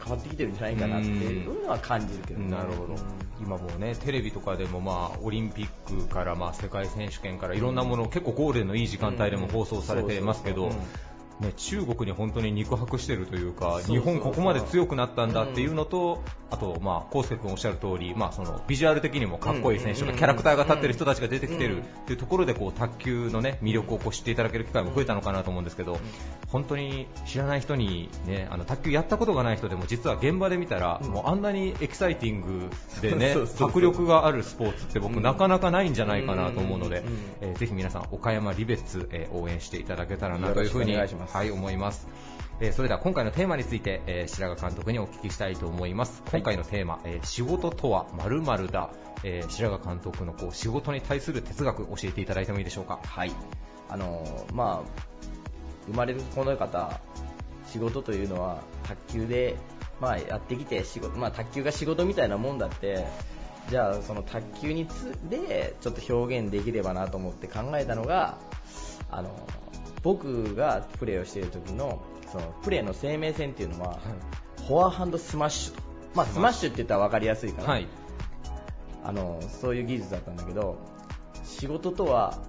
[0.03, 2.95] 変わってきてるんじゃないかなっていうのは感じるけど、ね、なるほど、
[3.41, 10.71] 今もねテレビとかでもまあオリンピックからまあ世界選手権からいろんなもの、結構ゴールデンのいい時間帯でも放送されてますけど、
[11.39, 16.21] ね、中国に本当に肉薄してるというか日本ここまで強くなったんだっていうのと、
[16.53, 25.99] あと、まあ、康介君おっしゃる通り、まあ、そのビジュアル的にもかっこいい選手とかキャラクターが立ってる人たちが出てきてるっていうところでこう卓球の、ね、魅力をこう知っていただける機会も増えたのかなと思うんですけど
[26.49, 32.69] 本当に知らない人に、ね、あの卓球やったことがない人でも実は現場で見たら、もうあんなにエキサイティング
[33.01, 37.03] で、 ね、迫力があるスポーツって僕なかなかないんじゃないかなと思うので、
[37.41, 40.95] えー、ぜひ皆さん岡山リベッツ、えー、応援していただけたらなというふうに
[41.27, 42.07] はい、思います。
[42.59, 46.23] えー、それでは今回のテーマについて、えー、白髪監督にお聞きしたいと思います。
[46.31, 48.91] 今回のテーマ、えー、仕事とは〇〇だ、
[49.23, 52.99] えー、白髪監督のこう仕事に対する哲学教えていただいてもいいでしょうか？
[53.03, 53.31] はい。
[53.89, 55.03] あのー、まあ、
[55.87, 56.99] 生まれるこの方、
[57.67, 59.55] 仕事というのは卓球で、
[59.99, 63.05] まあ、やってきて仕事、まあ、卓球が仕事みたいなもんだって、
[63.69, 68.37] じゃあその卓球につでちょっと表現できればなと思って考えたのが、
[69.09, 69.29] あの
[70.03, 75.81] 僕がプレーをしている時のそのプレーの生命線っていうのは、はい、フォアハンドスマッシュと、
[76.13, 76.69] まあ、スマッシュ。
[76.69, 77.87] って言ったら分かりやすいから、はい、
[79.03, 80.77] あのそういう技術だったんだけど
[81.43, 82.39] 仕事とは、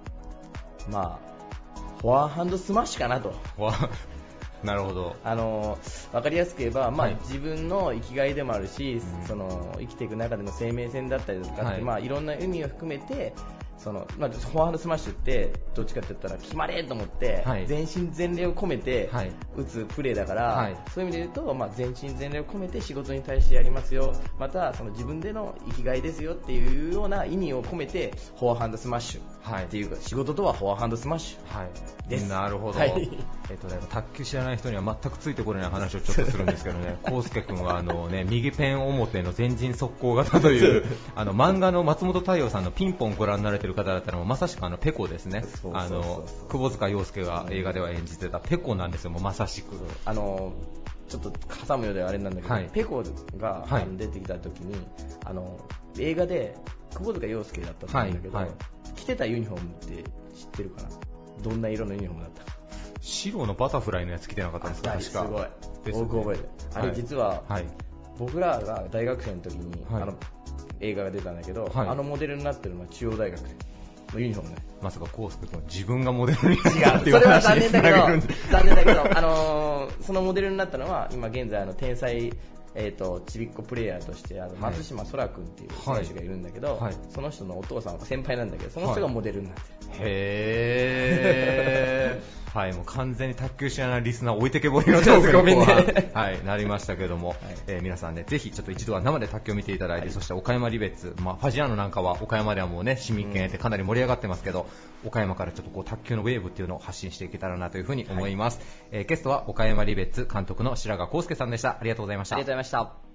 [0.90, 3.34] まあ、フォアハンドスマッシュかなと。
[4.64, 5.14] なるほど。
[5.22, 5.78] あの
[6.10, 13.34] 分かりやすく言えば、まあ、はい、自分の生きがいでもあるし、うん、その生きていく中での生命線だったりとか、はい、まあ、いろんな意味を含めて
[13.78, 19.10] その、まあ、フォアハンドスマッシュってどっちかって言ったら決まれと思って、はい、全身全霊を込めて
[19.56, 24.14] 打つプレーだから、はい、そういう意味で言うと、まあ、全身全霊を込めて仕事に対してやりますよ。
[24.38, 32.28] またその自分での生きがいですよっていうような意味を込めてフォアハンドスマッシュ、はい、っていうか仕事とはフォアハンドスマッシュ、はい、です。
[32.28, 32.92] なるほど、はい、
[33.50, 36.96] えっとね、卓球知らない人には全くついてこれない話をちょっとするんですけどね。
[37.04, 40.84] 康介君はあの、ね、右ペン表の前陣速攻型という
[41.14, 45.44] あの漫画の松本大洋さんのピンポンご覧になれてる方だったらまさしくあのペコですね。
[45.72, 49.10] あの窪塚洋介が映画では演じてたペコなんですよ。
[49.10, 49.76] もうまさしく。
[50.04, 50.52] あの
[51.08, 51.32] ちょっと
[51.66, 53.02] 挟むようであれなんだけど、はい、ペコ
[53.36, 54.74] が、はい、出てきた時に
[55.24, 55.60] あの
[55.98, 56.56] 映画で
[56.94, 58.48] 窪塚洋介だったと思うんだけど、はい、
[58.96, 60.02] 着てたユニフォームって
[60.34, 60.88] 知ってるかな？
[61.42, 62.52] どんな色のユニフォームだった
[63.02, 64.92] 白のバタフライのやつ着てなかったんですか？
[64.92, 65.02] 確か。
[65.02, 65.48] すごい、ね、
[65.92, 67.44] 僕覚えてあれ実は、
[68.18, 70.14] 僕らが大学生の時に、あの
[70.84, 73.48] 映画が出たんだけど、あのモデルになってるのは中央大学で
[74.16, 74.56] ユニフォームね。
[74.82, 77.96] まさかコースケ君自分がモデルになって違う、それは残念だけど、
[78.50, 82.32] 残念だけど、あのー、そのモデルになったのは、今現在、あの、天才、
[82.74, 104.68] えーと、ちびっこプレーヤーとしてあの松島空君っていう選手がいるんだけど、はい、その人のお父さんは先輩なんだけどその人がモデルになってる、はい、へーはい、もう完全に卓球知らないリスナー置いてけぼりのトークに、 ね、はい、なりましたけども、はい、えー、皆さんね、ぜひちょっと一度は生で卓球を見ていただいて、はい、そして岡山リベッツ、まあ、ファジアーノなんかは岡山ではもうね、市民権得てかなり盛り上がってますけど、
[105.02, 108.58] うん、岡山からちょっとこう卓球のウェーブっていうのを発信していけたらなというふうに思います。
[108.58, 111.70] はい、えー、ゲストは岡山リベッツ監督の白川康介さんでした。
[111.70, 112.36] ありがとうございました。
[112.36, 113.14] ありがとうございました。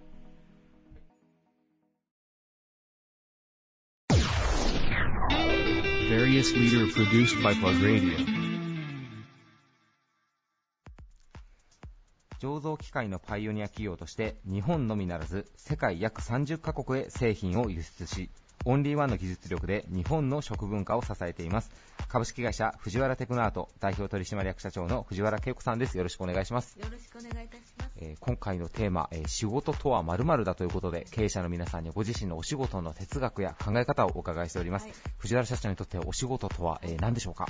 [6.10, 8.29] various leader produced by Plug Radio.
[12.40, 18.30] 醸造機械のパイオニア企業として日本のみならず世界約30カ国へ製品を輸出し
[18.66, 21.72] オンリーワンの技術力で日本の食文化を支えています。
[22.10, 25.98] 株式会社藤原テクノアート代表取締役社長の藤原恵子さんです。
[25.98, 26.78] よろしくお願いします。
[26.78, 37.48] よろしくお願いいたします、えー、今回のテーマ、えー、仕事とは〇〇だということで経営者の皆さんにご自身のお仕事の哲学や考え方をお伺いしております、はい、藤原社長にとってお仕事とは、えー、何でしょうか、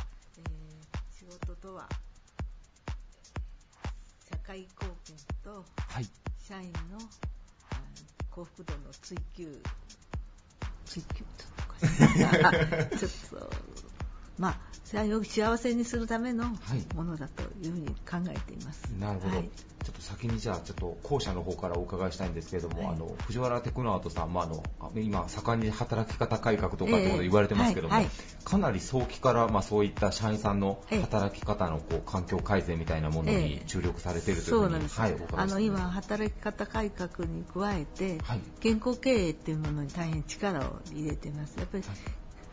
[5.49, 6.05] と、はい、
[6.47, 6.99] 社員の
[8.29, 9.61] 幸福度の追求
[10.85, 11.25] 追求
[12.97, 13.49] ちょっと
[14.39, 16.45] まあ社員を幸せにするための
[16.95, 18.85] ものだというふうに考えています。
[18.99, 19.49] なるほど、はい、
[19.83, 24.63] ちょっと先にじゃあちょっと校舎の方からお伺いしたいんですけれども、はい、あの藤原テクノアートさん、まあ、あの
[24.99, 28.09] 今盛んに働き方改革とかってこと言われてますけども、えーはい、
[28.43, 38.17] かなり早期から、まあ、そういった社員さんの働き方のこう環境改善みたいなものに注力されているというふうに、えー、はい、あの今働き方改革に加えて、
[38.59, 41.57] 健康経営っていうものに大変力を入れています。
[41.57, 41.83] やっぱり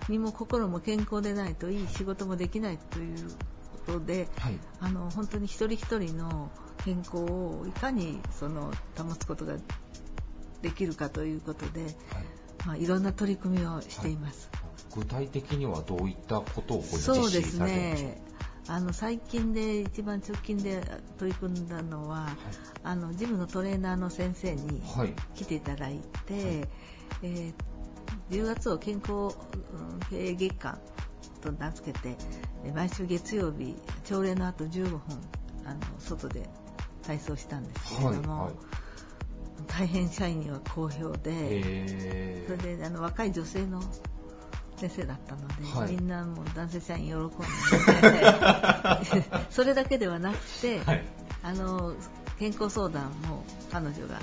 [0.09, 3.29] 身も心も健康でないといい仕事もできないという
[3.87, 6.51] ことで、はい、あの本当に一人一人の
[6.85, 9.57] 健康をいかにその保つことが
[10.63, 11.93] できるかということで、はい。
[12.67, 14.63] まあ、いろんな取り組みをしています、はい、
[14.97, 18.21] 具体的にはどういったことをこそうですね。
[18.69, 20.83] あの最近で一番直近で
[21.19, 22.35] 取り組んだのは、はい、
[22.83, 24.83] あのジムのトレーナーの先生に
[25.37, 26.43] 来ていただいて、はい、
[27.23, 27.66] えー
[28.31, 29.37] 10月を健康
[30.11, 30.79] 経営月間
[31.41, 32.17] と名付けて
[32.75, 35.01] 毎週月曜日朝礼の後15分
[35.65, 36.49] あの外で
[37.03, 38.55] 体操したんですけれども、はいはい、
[39.67, 43.81] 大変社員には好評でそれであの若い女性の
[44.77, 47.35] 先生だったので、はい、みんなもう男性社員喜んで
[49.51, 51.05] それだけではなくて、はい、
[51.43, 51.95] あの
[52.39, 54.21] 健康相談も彼女が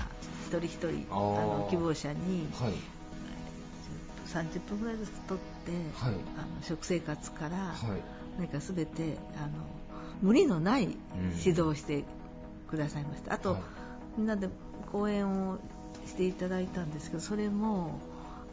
[0.48, 2.74] 一人一人あの希望者に、はい、
[4.34, 9.50] 30分ぐらいずつとって、はい、あの食生活から、はい、何か全てあの
[10.22, 10.98] 無理のない
[11.38, 12.04] 指導をして
[12.68, 13.62] くださいました、うん、あと、はい、
[14.18, 14.50] みんなで
[14.92, 15.60] 講演を
[16.08, 18.00] していただいたんですけどそれも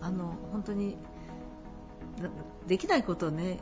[0.00, 0.96] あの本当に
[2.66, 3.58] できないことをね、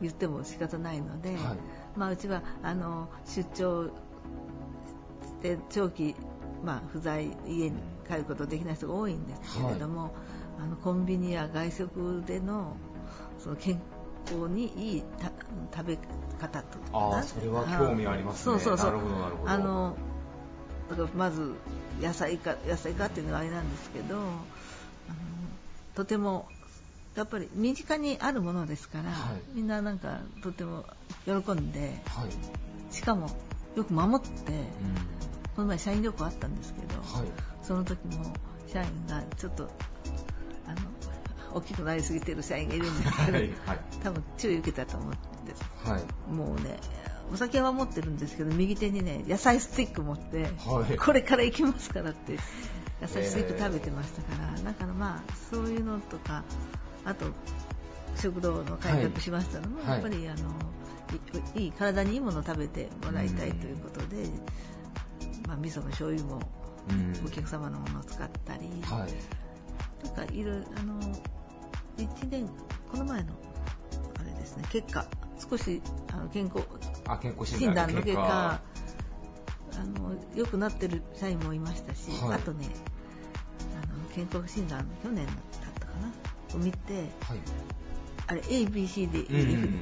[0.00, 1.34] ん、言っても仕方ないので、
[1.96, 3.90] まあ、うちはあの出張し
[5.42, 6.14] て長期、
[6.64, 7.72] まあ、不在家に
[8.08, 10.14] 帰ることできない人が多いんですけれども、
[10.58, 12.76] あのコンビニや外食での
[13.38, 13.80] その健
[14.24, 15.04] 康にいい
[15.74, 15.98] 食べ
[16.40, 18.58] 方とあそれは興味ありますね。
[18.58, 18.86] そうそうそう。
[18.86, 19.50] なるほどなるほど。
[19.50, 19.96] あの
[20.90, 21.54] だからまず
[22.00, 24.24] 野菜か野菜かっていうのがあれなんですけどあの
[25.94, 26.48] とても
[27.16, 30.84] やっぱり身近にあるものですから、はい、みんななんかとても
[31.24, 33.30] 喜んで、はい、しかも
[33.74, 34.52] よく守って、
[35.54, 37.28] この前社員旅行あったんですけど、はい、
[37.62, 38.34] その時も
[38.66, 39.70] 社員がちょっと
[41.52, 46.78] 大きくなりすぎてる社員がいるんですけど、はいはい、多分注意受けたと思うんです、はい、もうね
[47.32, 52.38] お酒は持ってるんですけど右手にね野菜スティック持って、はい、これから行きますからって
[53.00, 56.44] 野菜スティック食べてましたから、えー、だからまあそういうのとか
[57.04, 57.26] あと
[58.16, 60.54] 食堂の改革しましたのも、やっぱりあの
[61.54, 64.30] いい体にいいものを食べてもらいたいということで、
[65.46, 66.40] まあ、味噌の醤油も
[67.24, 69.10] お客様のものを使ったり、はい、
[70.14, 71.00] なんかいろいろあの
[71.96, 72.48] 1年
[72.90, 73.32] この前の
[74.20, 75.06] あれですね結果
[75.50, 76.66] 少しあの健康
[77.06, 78.60] あ健康診断の結果。
[79.78, 82.66] あの良くなってる社員もいましたし、はい、あとね
[83.60, 85.36] あの健康診断去年だっ
[85.78, 87.38] たかなを見て、はい、
[88.28, 89.80] あれ ABC で、うんうん、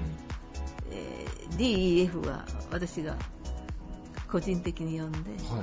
[0.90, 3.16] えー、DEF は私が
[4.28, 5.62] 個人的に呼んで、は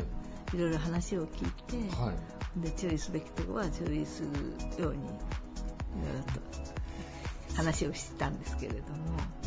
[0.53, 2.15] い、いろいろ話を聞いて、はい、
[2.57, 4.23] で注意すべきところは注意す
[4.77, 5.23] るようにいろい
[6.17, 9.41] ろと話をしたんですけれども。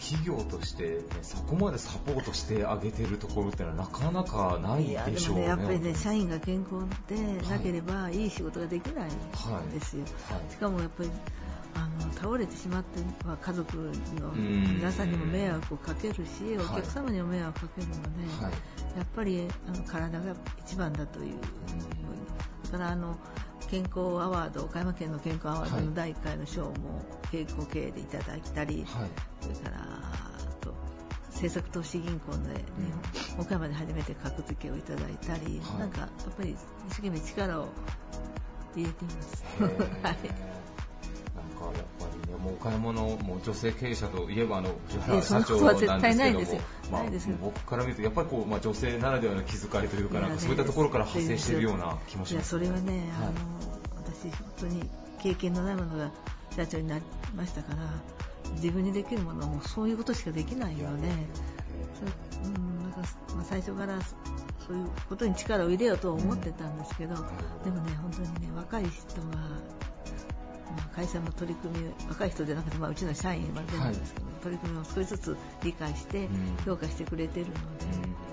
[0.00, 5.44] 企業として、ね、そこまでサポートしてあげてるところってのはなかなかないでしょうね。
[5.44, 9.08] やっぱりね、社員が健康でなければ、いい仕事ができないん
[9.70, 10.04] ですよ。
[10.28, 11.10] はいはい、しかもやっぱり
[11.74, 18.08] あの倒れてしまっては家族の皆さんにも迷惑をかけるし、お客様にも迷惑をかけるので、
[18.44, 18.52] はい、
[18.98, 21.36] やっぱりあの体が一番だという
[22.70, 23.16] だからあの
[23.68, 29.76] 健康アワード岡山県の健康アワードの第1回の賞も健康経営でいただいたり、はい、それから
[30.60, 30.74] と
[31.26, 37.68] 政策投資銀行で日本、岡山で初めて格付けをいただいたり、はい、なんかやっぱり一生懸命力を
[38.74, 39.44] 入れています。
[40.02, 40.59] はい
[41.60, 47.02] かやっぱりね、もうお買い物、もう女性経営者といえばあの藤原社長なんですけども、まあ、
[47.42, 53.32] 僕から見るとやっぱりこう、まあ、女性ならではの気遣いというか、なんかそういったところから派生しているような気もします、それはね、あの
[53.96, 54.88] 私本当に
[55.22, 56.10] 経験のないものが
[56.56, 57.04] 社長になり
[57.36, 57.78] ましたから、
[58.54, 61.26] 自分にできるものはもうそういうことしかできないよね。
[62.42, 63.00] うん、なんか
[63.34, 67.14] まあ、最初からそういうことに力を入れようと思ってたんですけど、
[67.64, 69.38] でもね、本当にね、若い人が
[70.94, 76.28] 会社の取り組み若い人じゃなくて、まあ、うちの社員までなんですけど、はい、取り組みを少しずつ理解して
[76.64, 77.60] 評価してくれてるので、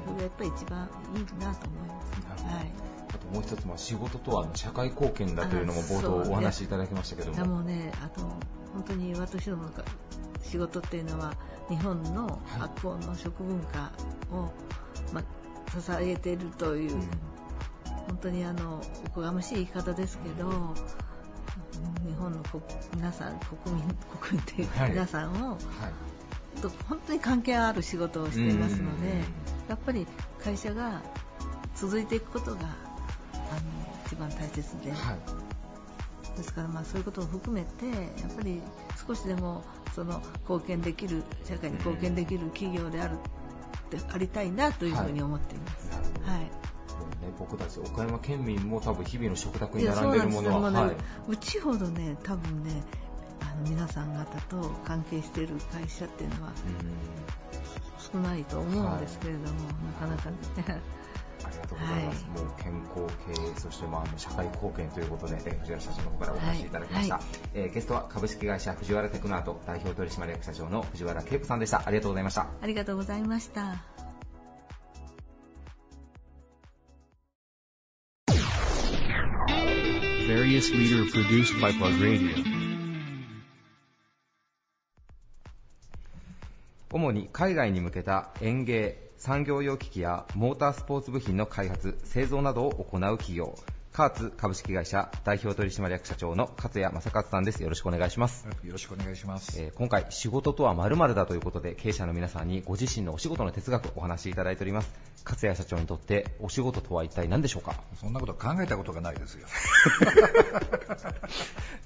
[0.06, 2.46] それがやっぱり一番いいなと思います。
[2.46, 2.72] はい、
[3.10, 7.46] あともう一つ、まあ、仕事とは社会貢献だというのも冒頭お話しいただきましたけども。
[7.46, 8.22] もね、あと
[8.74, 9.72] 本当に私どもの
[10.42, 11.34] 仕事っていうのは
[11.70, 13.92] 日本の発酵の食文化
[14.32, 14.52] を、
[15.14, 17.02] まあ、支えているという、うん、
[18.08, 20.76] 本当にあのおこがましい言い方ですけど、
[22.06, 22.44] 日本の
[22.96, 23.84] 皆さん国民
[24.20, 25.58] 国民という皆さんを、は
[26.58, 29.24] い、と本当に関係ある仕事をしていますので
[29.68, 30.08] やっぱり
[30.44, 31.02] 会社が
[31.76, 32.72] 続いていくことがあの
[34.06, 37.86] 一番大切で、はい、ですからまあそういうことを含めて
[38.22, 38.62] やっぱり
[39.08, 39.64] 少しでも
[39.94, 43.18] その貢献できる社会に貢献できる企業である
[43.90, 45.92] でありたいなというふうに思っています。
[46.26, 46.52] はい、はい
[47.06, 50.96] ね、僕たち岡山県民も多分日々の食卓に並んでいるものは、ねはい、
[51.28, 52.84] うちほどね多分ね
[53.42, 56.54] あの皆さん方と関係している会社っていうのは
[58.12, 59.52] 少ないと思うんですけれども、は
[60.08, 60.38] い、なかなかね
[61.46, 62.26] ありがとうございます。
[62.26, 67.16] はい、もう健康経営、そしてまあ社会貢献ということで、え藤原社長の方からお話しいただきました。
[67.16, 71.84] はいはい、えー、ゲストは株式会社藤原テクノアート代表取締役社長の藤原恵子さんでした。
[71.86, 72.48] ありがとうございました。
[72.62, 74.07] ありがとうございました。
[80.28, 82.36] Various leader produced by Plug Radio.
[86.92, 93.56] 主に海外に向けた園芸、産業用機器やモータースポーツ部品の開発、製造などを行う企業、
[93.98, 97.64] カーツ株式会社代表取締役社長の勝谷正勝さんです。
[97.64, 98.46] よろしくお願いします。
[98.64, 99.60] よろしくお願いします。
[99.60, 104.94] えー、今回、仕事とは〇〇だということで、経営者の皆さんにご自身のお仕事の哲学をお話しいただいております。
[105.26, 107.74] 勝谷社長にとってお仕事とは一体何でしょうか？
[108.00, 109.48] そんなこと考えたことがないですよ。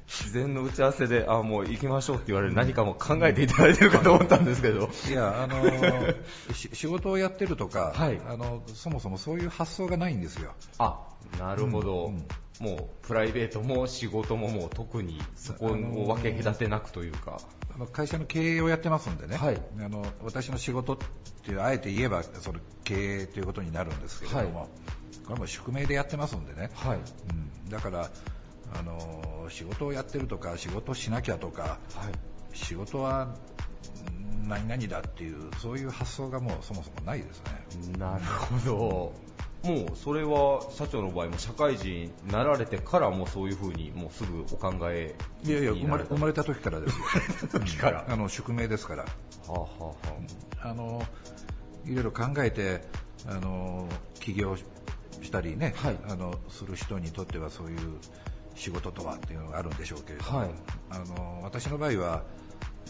[0.08, 4.90] 事前の打ち合わせで、あ、もう行きましょうって言われる何かも考えていただいてるかと思ったんですけど。
[5.10, 6.16] いや、あのー、
[6.76, 10.52] 仕事をやってるとか、はい、あの、そもそもそういう発想がないんですよ。
[10.78, 11.08] あ、
[11.40, 12.01] なるほど。
[12.08, 12.16] うん。
[12.16, 12.28] うん
[12.62, 15.70] もうプライベートも仕事ももう特にそこを
[16.16, 17.42] 分け隔てなくというか、
[17.74, 20.98] あの会社の経営をやってますんでね、はい、あの私の仕事っ
[21.44, 24.70] てあえて言えばその経営ということになるんですけれども、はい、
[25.26, 26.98] これも宿命でやってますんでね、はい。
[26.98, 28.12] うん、だから
[28.76, 31.78] あの仕事をやってるとか仕事しなきゃとか、はい、
[32.56, 33.36] 仕事は
[34.48, 37.42] 何々だっていうそういう発想がもうそもそもないです
[37.90, 37.98] ね。
[37.98, 39.14] なるほど
[39.64, 47.50] もうそれは社長の場合も社会人になられてからもそういうふうにもうすぐお考えいやいや生まれ生まれた時からですよ。
[47.60, 48.06] 時から。
[48.08, 49.10] あの宿命ですから、は
[49.48, 49.96] あは
[50.64, 51.04] あ、あの
[51.86, 52.84] いろいろ考えて
[53.28, 53.88] あの
[54.20, 54.64] 起業し
[55.32, 57.78] たりね、はい、あのする人にとってはそういう
[58.56, 60.50] 仕事とはっていうのがあるんでしょうけれども、はい、
[60.90, 62.24] あの私の場合は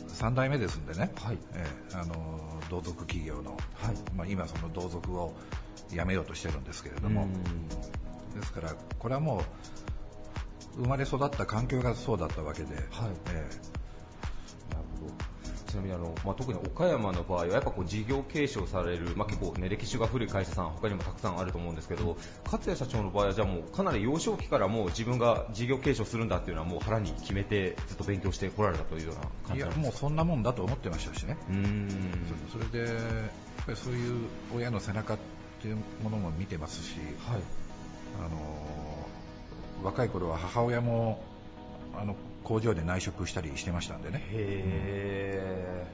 [0.07, 1.37] 3代目ですんでね、はい。
[1.53, 2.15] えー、あの
[2.69, 3.95] 同族企業の、はい。
[4.15, 5.33] まあ、今その同族を
[5.89, 7.27] 辞めようとしてるんですけれども。
[8.35, 9.43] ですからこれはも
[10.77, 12.85] う生まれ育った環境がそうだったわけで、はい。
[13.33, 13.80] えー
[15.71, 31.37] ちなみにあの、まあ、特に岡山の場合はやっぱこう事業継承される、まあ、結構、ね、歴史が古い会社さん他にもたくさんあると思うんですけど勝谷社長の場合はじゃあもうかなり幼少期からもう自分が事業継承するんだっていうのはもう腹に決めてずっと勉強してこられたというような感じいやもうそんなもんだと思ってましたしね。
[31.49, 31.89] うん。
[32.51, 35.17] それでやっぱりそういう親の背中っ
[35.61, 36.95] ていうものも見てますし、
[37.25, 37.41] はい、
[38.19, 38.29] あの
[39.83, 41.23] 若い頃は母親も
[41.95, 44.23] あの工場で内職したりしてましたんでね。
[44.29, 45.85] へ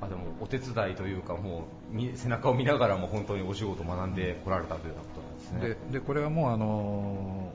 [0.00, 5.92] ー、あでもお手伝いというかもう背中を見ながらも本当にお仕事を学んでこられたということなんですね。
[5.92, 7.52] でこれはもうあの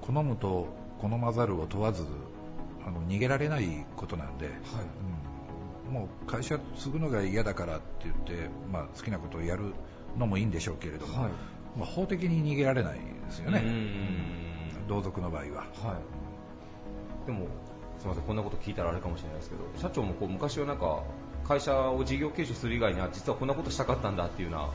[0.00, 0.66] 好むと
[1.00, 2.04] 好まざるを問わず
[2.86, 4.56] あの逃げられないことなんで、はい。
[5.88, 9.74] うん、もう会社継ぐのが嫌だからって言って、まあ、好きなことをやる
[10.18, 11.32] のもいいんでしょうけれども、はい、
[11.78, 13.00] まあ、法的に逃げられないで
[13.30, 13.62] すよね、
[14.88, 15.60] 同族の場合は。
[15.82, 16.19] はい
[17.26, 17.46] でも
[17.98, 21.02] すみませんこんなこと聞いたらあれかもしれないですけど社長もこう昔はなんか
[21.44, 24.66] 会社を事業継承する以外には実はこんなことしたかったんだっていうような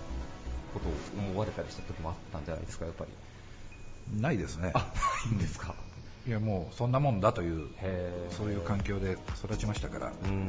[0.73, 0.91] ことを
[1.29, 4.21] 思われたりした時もあったんじゃないですかやっぱり。
[4.21, 4.71] ないですね。
[4.75, 5.73] あないんですか。
[6.27, 7.69] いやもうそんなもんだという
[8.31, 10.11] そういう環境で育ちましたから。
[10.25, 10.47] うん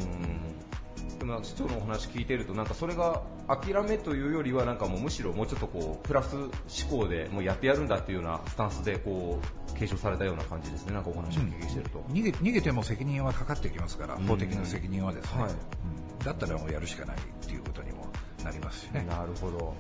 [1.18, 6.50] でも市長のお話聞いてるとなんかそれが諦めというよりはなんかもうむしろもうちょっとこうプラス思
[6.88, 9.40] 考でもうやってやるんだっていうようなスタンスでこ
[9.72, 10.94] う継承されたような感じですね。
[10.94, 15.52] なんかお話を聞きしてると、うん、逃げ逃げても責任はかかってきますから、法的な責任はですね、はい。
[15.52, 18.06] うん、だったらもうやるしかないっていうことにも
[18.44, 19.04] なりますしね。
[19.08, 19.74] なるほど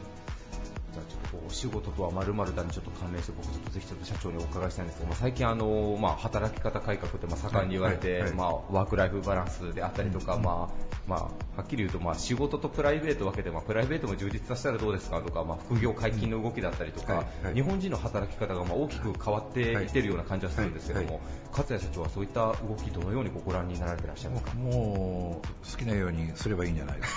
[0.96, 11.28] じゃあちょっとお仕事とはまるまるだにちょっと関連して僕ちょっとぜひちょっと社長にお伺いしたいんですけど、まあ、最近あの、まあ、働き方改革ってまあ盛んに言われて、まあ、ワークライフバランスであったりとか、うん、まあまあ、は
[11.62, 17.24] っきり言うと、まあ、仕事とプライベート分けて、まあ、プライベートも充実させたらどうですかとか、まあ、副業解禁の動きだったりとか、
[17.54, 21.20] 日本人の働き方がまあ大きく変わっていってるような感じはするんですけども、
[21.52, 24.54] 勝谷社長はそういった動きどのようにご覧になられていらっしゃいますか？
[24.54, 27.14] もう好きなようにすればいいんじゃないです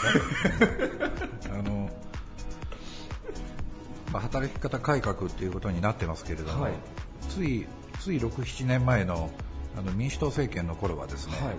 [1.49, 1.55] か？
[1.57, 2.18] あのまあ、
[4.17, 6.73] 働き方改革ということになってますけれども、はい、
[7.29, 7.67] つい
[7.99, 9.29] つい6、7年前の
[9.77, 11.55] あの民主党政権の頃はですね、はい、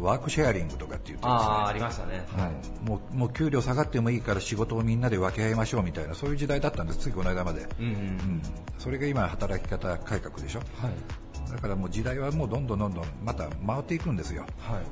[0.00, 1.28] ワークシェアリングとかって言ってですね。
[1.28, 6.98] あありましたね、はい、もうもう給料下がってもいいから仕事をみんなで分け合いましょうみたいなそういう時代だったんです。
[6.98, 7.92] ついこの間まで、うん、うん。
[7.92, 8.42] うん、
[8.78, 14.82] それが今働き方改革でしょ、はい、だからもう時代はもうどんどんどんどんまた回っていくんですよ、はい。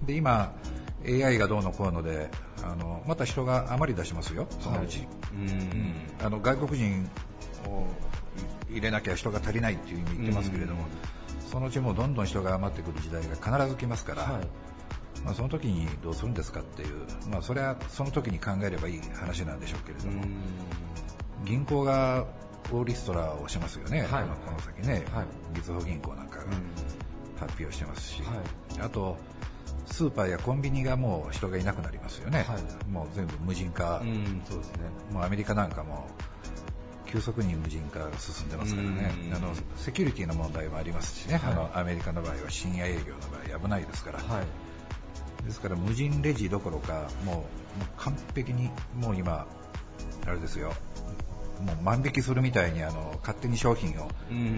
[0.00, 0.54] うん、で今
[1.06, 2.30] AI がどうのこうので
[2.64, 5.94] あのまた人が余り出しますよ、そのうち、はい、うん。
[6.24, 7.10] あの外国人
[7.66, 7.86] を
[8.70, 10.84] 入れなきゃ人が足りないっていう意味言ってますけれども、
[11.50, 14.46] そのうちもうどんどん人が余ってくる時代が必ず来ますから、はい、
[15.24, 20.22] まあ、その時にどうするんですかっていう、まあ、それはその時に考えればいい話なんでしょうけれども、
[21.44, 22.26] 銀行が
[22.70, 24.08] オーリストラをしますよね、はい、
[24.46, 26.44] この先ね、はい、みずほ銀行なんかが
[27.40, 28.22] 発表してますし、
[28.80, 29.16] あと、
[29.86, 34.78] スーパーやコンビニがもう人がいなくなりますよね、はい、もう全部無人化、うん、そうですね、
[35.12, 36.06] もうアメリカなんかも
[37.06, 47.44] 急速に無人化が進んでますからね、あのセキュリティの問題もありますしね、はい、あのアメリカの場合は深夜営業の場合危ないですから、はい、ですから無人レジどころかも
[47.78, 49.46] う完璧にもう今
[50.26, 50.72] あれですよ。
[51.60, 54.08] もう万引きするみたいにあの勝手に商品を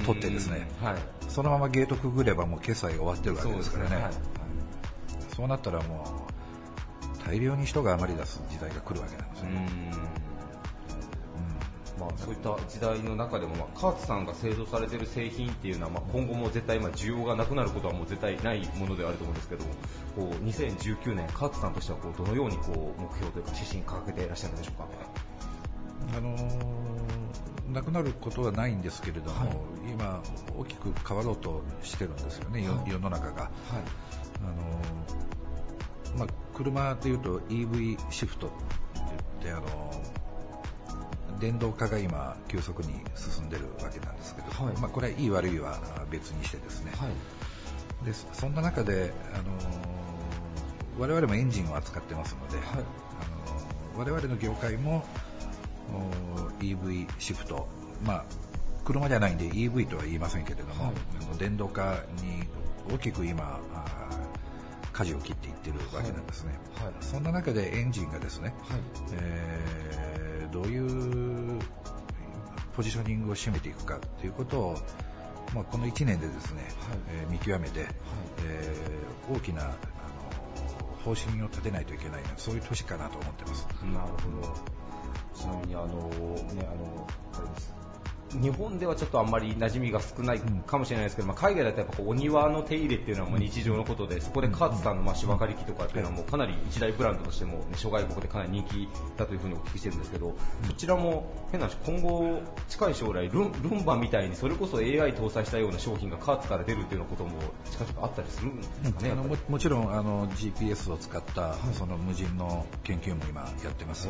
[0.07, 0.97] 取ってですね、はい、
[1.29, 4.11] そのままゲートくぐればもう決済が終わってるわけですからね。
[5.37, 10.15] そうなったらもう大量に人が余り出す時代が来るわけなんですね。
[11.99, 19.65] まあ、そういった時代の中でも、まあ、カーツさんが製造されている製品っていうのは、まあ、今後も絶対、まあ、需要がなくなることはもう絶対ないものではあると思うんですけど
[20.17, 24.89] こう2019年、カーツさんとしてはこうどのようにこう目標というか指針掲げていらっしゃるんでしょうか。
[26.17, 29.49] あのー、なくなることはないんですけれども、はい、
[29.91, 30.23] 今、
[30.59, 33.45] 大きく変わろうとしてるんですよね、はい、世の中が。
[33.45, 38.57] はいあのまあ、車でいうと EV シフトって
[38.95, 39.11] 言っ
[39.43, 39.93] てあの
[41.41, 45.79] 電動化が今急速に進んでるわけなんですけど、はい、まあ、これはいい悪いは
[46.11, 49.45] 別にしてですね、はい、でそんな中であの
[50.99, 55.05] 我々もエンジンを扱ってますので、はい、あの我々の業界も
[56.61, 57.67] EV シフト、
[58.05, 58.25] まあ、
[58.85, 62.49] 車じゃないんで EV とは言いませんけれども、はい、電動化に
[62.95, 63.59] 大きく今
[64.95, 66.85] 舵を切っていってるわけなんですね、はい。
[66.87, 68.81] はい、そんな中でエンジンがですね、はい、
[69.13, 71.61] えー、どういう
[72.77, 74.79] ポジショニングを占めていくかということを、
[75.55, 76.63] まあ、この1年でですね、
[77.09, 77.87] えー、見極めて、
[78.47, 79.73] えー、大きなあの
[81.05, 83.67] 方針を立てないといけないそういう年かなと思ってます。
[83.83, 84.85] なるほど。
[85.35, 87.84] ちなみにあの、ね、あのあれです
[88.41, 100.35] 日本ではちょっとあんまり馴染みが少ないかもしれないですけど、まあ、海外だとやっぱお庭の手入れっていうのはもう日常のことで、そこでカーツさんのまあ芝刈り機とかっていうのはもうかなり一大ブランドとしても、ね、諸外国でかなり人気だというふうにお聞きしてるんですけど、
[100.67, 107.39] そちらも変な話、今後近い将来ルン、ルンバみたいにそれこそ AI 搭載したような商品がカーツから出るっていうようなことも
[107.71, 109.11] 近々あったりするんですかね。
[109.11, 114.09] あのももちろんあの GPS を使ったその無人の研究も今やってます。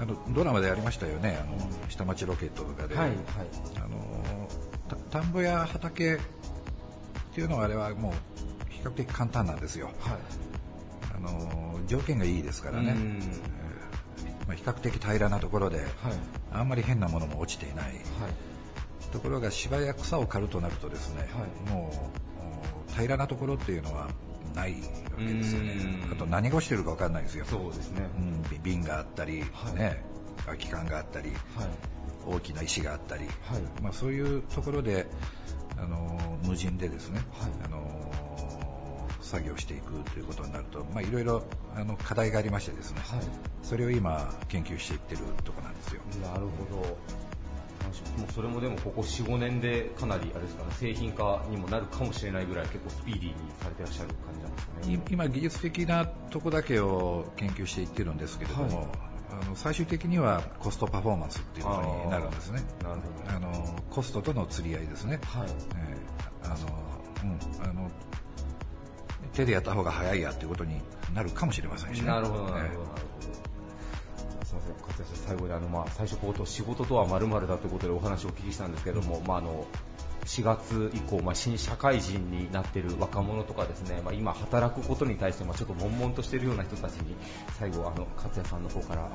[0.00, 3.16] あのドラマでありましたよね、あの下町ロケットとかで、はいはい、
[3.76, 4.48] あの
[5.10, 6.18] 田んぼや畑っ
[7.34, 8.12] ていうのはあれはもう
[8.72, 10.18] 比較的簡単なんですよ、はい、
[11.16, 12.94] あの条件がいいですからね、
[14.46, 15.88] まあ、比較的平らなところで、はい、
[16.50, 17.94] あんまり変なものも落ちていない、はい、
[19.12, 21.28] ところが芝や草を刈るとなるとですね、
[21.68, 21.92] も
[22.88, 24.08] う平らなところっていうのは
[24.60, 24.78] ないわ
[25.18, 25.74] けですよね。
[26.12, 27.44] あと何が落ちてるか分かんないですよ。
[27.46, 28.02] そうですね。
[28.16, 28.20] う
[28.56, 30.04] ん、瓶があったり、はい、ね、
[30.44, 31.38] 空き缶があったり、はい、
[32.26, 35.06] 大きな石があったり、はい、まあ、そういうところで、
[35.78, 37.20] あの無人でですね、
[37.64, 41.42] あの作業していくということになると、まあ、いろいろ
[41.74, 43.00] あの課題がありましてですね、
[43.62, 46.02] それを今研究していってるところなんですよ。
[46.22, 46.98] なるほど。
[48.18, 54.39] もうそれもでもここ4、5年でかなりあれですか、ね、製品化にもなるかもしれないぐらい結構スピーディーにされてらっしゃる感
[55.10, 58.86] 今、技術的なとこだけを研究していってるんですけれども、はい、
[59.42, 62.62] あの最終的にはコストパフォーマンスっていうことになるんですね。
[62.82, 65.20] なるほどあのコストとの釣り合いですね。
[65.24, 66.56] はいえー、あの
[67.22, 67.90] うんあの
[69.32, 70.80] 手でやった方が早いやっていうことに
[71.14, 72.06] なるかもしれませんしね。
[72.08, 72.90] なるほど、なるほど。
[72.96, 73.50] えー
[74.50, 79.64] すみません、勝谷さん、最後にあの、まあ、最初冒頭、仕事とはまるだということでお話をお聞きしたんですけども、うん、まあ、あの
[80.24, 87.16] 4月以降、まあ、新社会人になっている若者とかですね、まあ、今働くことに対して、まあ、ちょっと悶々としているような人たちに
[87.58, 89.10] 最後、あの勝谷さんの方から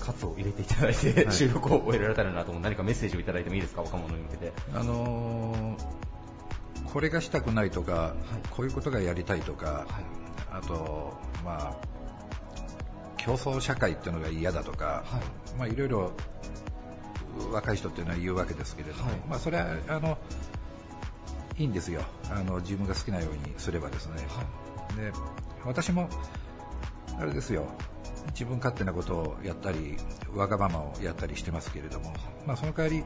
[0.00, 4.52] 喝を入れていただいて、はい、収録を終えられたらなと何かメッセージをいただいてもいいですか、若者に向けて。
[4.74, 10.04] あのー、これがしたくないとか、はい、こういうことがやりたいとか、はい、
[10.52, 11.92] あと、まあ、
[13.16, 15.58] 競争社会っていうのが嫌だとか、はい。
[15.58, 16.12] まあ、いろいろ
[17.52, 20.18] 若い人っていうのは言うわけですけれども、はい、まあ、それはあの
[21.58, 22.02] いいんですよ。
[22.30, 24.42] あの自分が好きなようにすればですね、は
[24.94, 25.12] い、で
[25.64, 26.08] 私も
[27.18, 27.66] あれですよ。
[28.30, 29.96] 自分勝手なことをやったり
[30.34, 32.12] わがままをやったりしてますけれども、
[32.46, 33.04] まあ、その代わり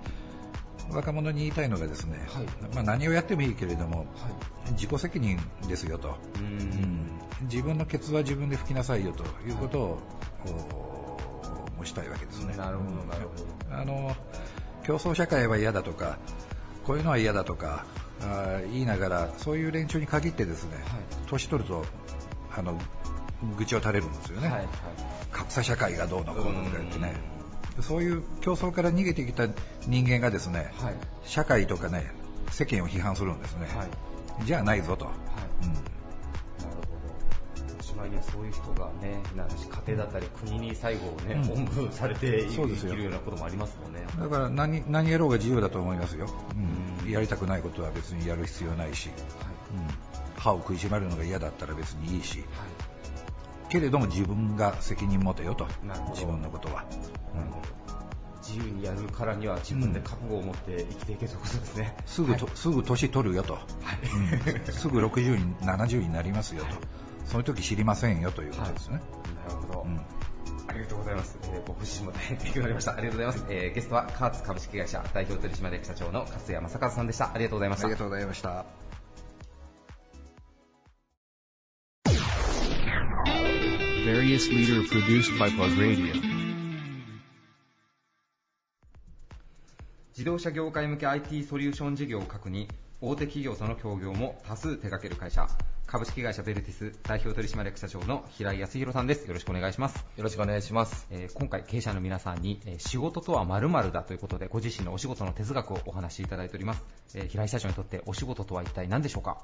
[0.90, 4.04] 若者に言いたいのがですね、はい、まあ、何をやってもいいけれども、は
[4.68, 9.98] い、自己責任ですよと、うん、自分のケツは自分で拭きなさいよということを、
[11.78, 12.56] はい、したいわけですね。
[12.56, 13.36] なるほどなるほ
[13.70, 13.76] ど。
[13.76, 14.16] あの
[14.84, 16.18] 競争社会は嫌だとか
[16.84, 17.84] こういうのは嫌だとか
[18.22, 20.76] あ言いながらそういう連中に限ってですね、
[21.26, 21.84] 年取ると
[22.56, 22.78] あの
[23.58, 24.68] 愚痴を垂れるんですよね、はいはい、
[25.32, 27.36] 格差社会がどうのこうのとか言ってね。
[27.80, 29.48] そういう競争から逃げてきた
[29.86, 32.10] 人間がですね、はい、社会とかね
[32.50, 33.84] 世間を批判するんですね、は
[34.42, 35.14] い、じゃあないぞと、はい。
[35.66, 35.74] うん、
[37.96, 46.26] まいにはそういう人がね家庭だったり国に最後ね、うん、おんぶされて生きるようなこともありますもんねだから何何やろうが自由だと思いますよ、
[47.04, 49.18] うん、やりたくないことは別にやる必要ないし、はい。
[49.18, 52.46] うん、歯を食いしばるのが嫌だったら別にいいし、はい。
[53.68, 55.66] けれども自分が責任持てよと
[56.10, 56.84] 自分のことは、
[58.42, 63.64] 自由にやるからには自分で覚悟を持って生きていけということですね、すぐと、はい、すぐ年取るよと、はい。
[64.64, 66.76] うん、すぐ60に70になりますよと、
[67.26, 69.00] はい、その時知りませんよということですね、
[69.48, 70.00] なるほど、うん
[70.68, 71.38] ありがとうございます。
[71.44, 72.96] えー、僕自身も大変勉強になりました。
[72.96, 73.52] ありがとうございます。
[73.54, 77.32] えー、ゲストはカーツ株式会社代表取締役社長の勝谷正和さんでした。
[77.32, 77.86] ありがとうございました。
[77.86, 78.66] ありがとうございました。
[84.06, 86.14] various leader produced by Bug Radio.
[90.10, 92.68] 自動車業界向け IT ソリューション事業を核に
[93.02, 95.46] 大手企業との協業も多数手掛ける会社。
[95.86, 99.26] 株式会社ベルティス代表取締役社長の平井康弘さんです。
[99.28, 100.04] よろしくお願いします。
[100.16, 106.82] よろしくお願いします、えー、今回経営者の皆さんに、えー、仕事とは〇〇だということでご自身のお仕事の哲学をお話しいただいております、
[107.14, 109.42] えー、平井社長にとってお仕事とは一体何でしょうか？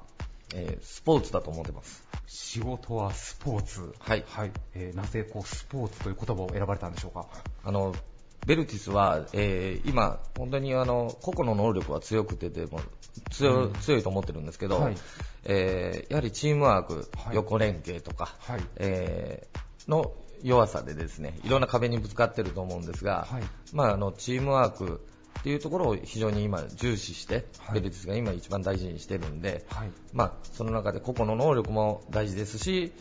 [0.55, 2.05] えー、スポーツだと思ってます。
[2.27, 3.93] 仕事はスポーツ。
[3.99, 4.51] はい、はい。
[4.73, 7.27] えー、なぜこうスポーツという言葉を選ばれたんでしょうか？
[7.63, 7.95] あの
[8.45, 12.81] ベルティスは、えー、今、本当にあの個々の能力は強くてでも
[13.31, 14.95] 強,、強いと思ってるんですけど、はい、
[15.45, 20.13] えー、やはりチームワーク、はい、横連携とか、はい、えー、の
[20.43, 25.01] 弱さでですねいろんな壁にぶつかってると思うんですが、はい、まあ、あのチームワーク
[25.39, 29.65] っていうところを非常に今重視して、ベルティスが今一番大事にしてるんで、
[30.13, 32.93] まあ、その中で個々の能力も大事ですし、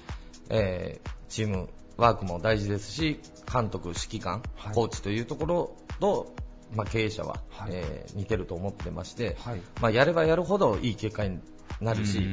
[0.49, 3.21] えー、チームワークも大事ですし、
[3.51, 4.43] 監督、指揮官、
[4.75, 6.35] コーチというところと、
[6.75, 11.41] まあ、経営者は、はい、えー、似てると思ってまして、はい、まあ、やればやるほどいい結果に
[11.81, 12.27] なるし、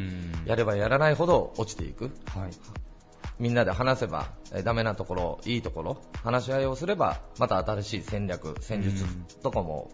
[0.46, 2.06] やればやらないほど落ちていく。
[2.34, 2.52] はい、
[3.38, 9.06] みんなで話せば、えー、ダメなところ、いいところ、話し合いをすれば、また新しい戦略、戦術
[9.42, 9.92] とかも、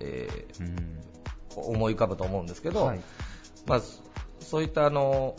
[0.00, 2.92] えー、思い浮かぶと思うんですけど、
[3.66, 3.80] まあ、
[4.40, 5.36] そういったあの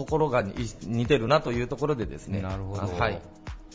[0.00, 0.42] ところが
[0.86, 2.80] 似てるなというところでですね、なるほど。
[2.80, 3.20] はい、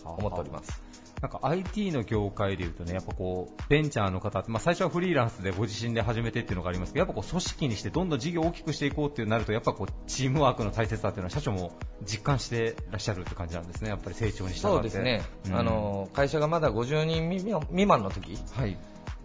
[0.04, 0.82] 思っております。
[1.22, 11.72] なんか IT の業界でいうとね、やっぱこう、ベンチャーの方って、まあ最初はフリーランスでご自身で始めてっていうのがありますけど、やっぱこう組織にしてどんどん事業を大きくしていこうってなると、やっぱこう、チームワークの大切さっていうのは社長も
[12.04, 18.38] 実感してらっしゃるって感じなんですね、やっぱり成長にしたそうですね、うん、あの、会社がまだ50人未満の時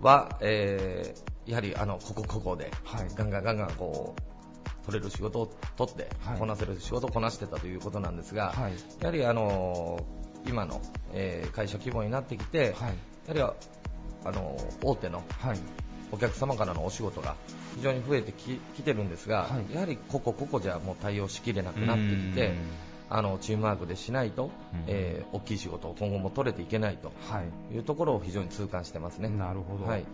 [0.03, 4.40] は、はい、えー、やはりあの、ここここで、はい、ガンガンガンガンこう、
[4.91, 10.05] 取れる仕事を取って、こなせる仕事をこなしてたということなんですが、はい、やはりあの
[10.47, 10.81] 今の、
[11.15, 12.71] えー、会社規模になってきて、はい、
[13.37, 13.59] やはり
[14.25, 15.23] あの大手の、
[16.13, 17.37] お客様からのお仕事が
[17.77, 22.55] 非常に増えてききてるんですが、はい、やはりここここじゃもう対応しきれなくなってきて、
[23.09, 24.51] あのチームワークでしないと、うん、
[24.89, 27.13] えー、大きい仕事を今後も取れていけないと
[27.73, 29.29] いうところを非常に痛感してますね。
[29.29, 30.05] なるほど、はい、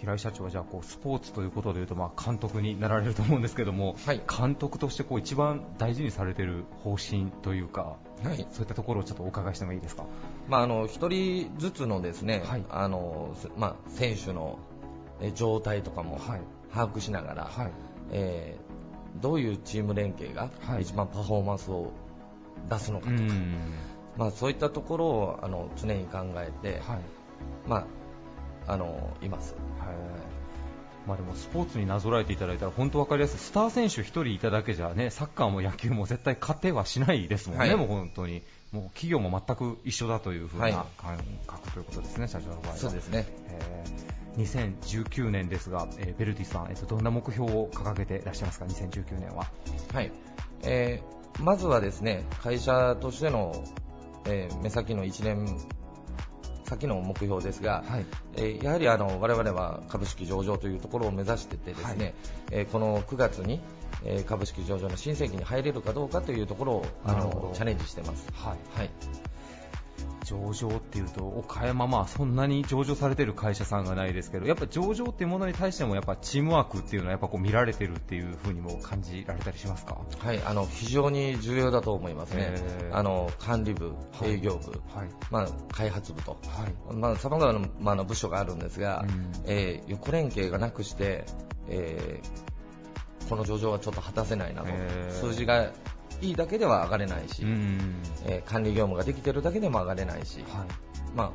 [0.00, 10.04] 平井社長はじゃあこうスポーツということでいうとまあ監督になられると思うんですけども、はい、監督としてこう一番大事にされている方針というか、はい、そういったところをちょっとお伺いしてもいいですか？
[10.48, 14.58] まああの一人ずつのですね、はい、あのまあ選手の
[15.34, 16.20] 状態とかも
[16.72, 17.72] 把握しながら、はい、
[18.12, 21.92] えー、どういうチーム連携が一番パフォーマンスを
[22.70, 23.22] 出すのかとか、
[24.16, 26.80] まあそういったところをあの常に考えて、
[27.66, 27.86] まあ
[28.68, 29.54] あのいます。
[31.06, 38.42] まあ、でもスポーツになぞらえていただいたら本当分かりやすい、スター選手1人いただけじゃねサッカーも野球も絶対勝てはしないですもんね、はい、もう本当に。
[38.72, 42.76] もう企業も全く一緒だというふうな感覚ということですね、社長の場合は。
[42.76, 49.46] そうですね、えー、2019年ですが、えー、ベルティさん、えーと、どんな目標を掲げていらっしゃいますか、2019年は。
[49.94, 50.12] はい。
[50.64, 53.64] えー、まずはですね会社としての、
[54.26, 55.46] えー、目先の1年
[56.68, 58.06] 先の目標ですが、はい、
[58.36, 62.14] えー、やはりあの我々は株式上場というところを目指しててですね、はい、
[62.52, 63.60] えー、この9月に、
[64.04, 68.28] えー、株式上場の新世紀に入れるかどうかというところをあのチャレンジしてます。
[68.34, 68.90] はい、はい
[70.24, 79.98] 上場っていうと岡山、まあそんなに上場されてる会社さんがないですけどやっぱ上場っていうものに対してもやっぱチームワークっていうのはやっぱこう見られてるっていうふうにも感じられたりしますか？
[80.18, 82.54] はいあの非常に重要だと思いますね、
[82.92, 86.94] あの管理部、営業部、はい、まあ、開発部と、はい。
[86.94, 91.24] まあ、様々な、まあ、の部署があるんですが、うん、えー、横連携がなくして、
[91.68, 94.68] えー、この上場はちょっと果たせないなと、
[95.10, 95.72] 数字が
[96.20, 97.42] いいだけでは上がれないし、
[98.26, 100.68] えー、管理業務ができてるだけでも上がれないし、はい、
[101.14, 101.32] ま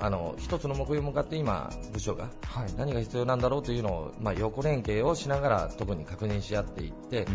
[0.00, 2.30] あ、あの一つの目標に向かって今、部署が
[2.76, 7.26] 何が必要なんだろうというのを、まあ、横連携をしながら特に確認し合っていって、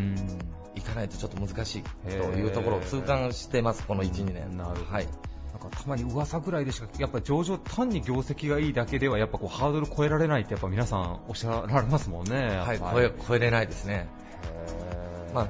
[0.75, 4.57] いかないとちょっと難しいというところを痛感してます、この1、2年。
[4.57, 5.07] はい。
[5.51, 12.47] なんかたまに噂ぐらいでしかやっぱ上場単に業績がいいだけではやっぱこうハードル超えられないってやっぱ皆さんおっしゃられますもんね。
[12.59, 14.07] はい超え超えれないですね。
[15.33, 15.49] まあ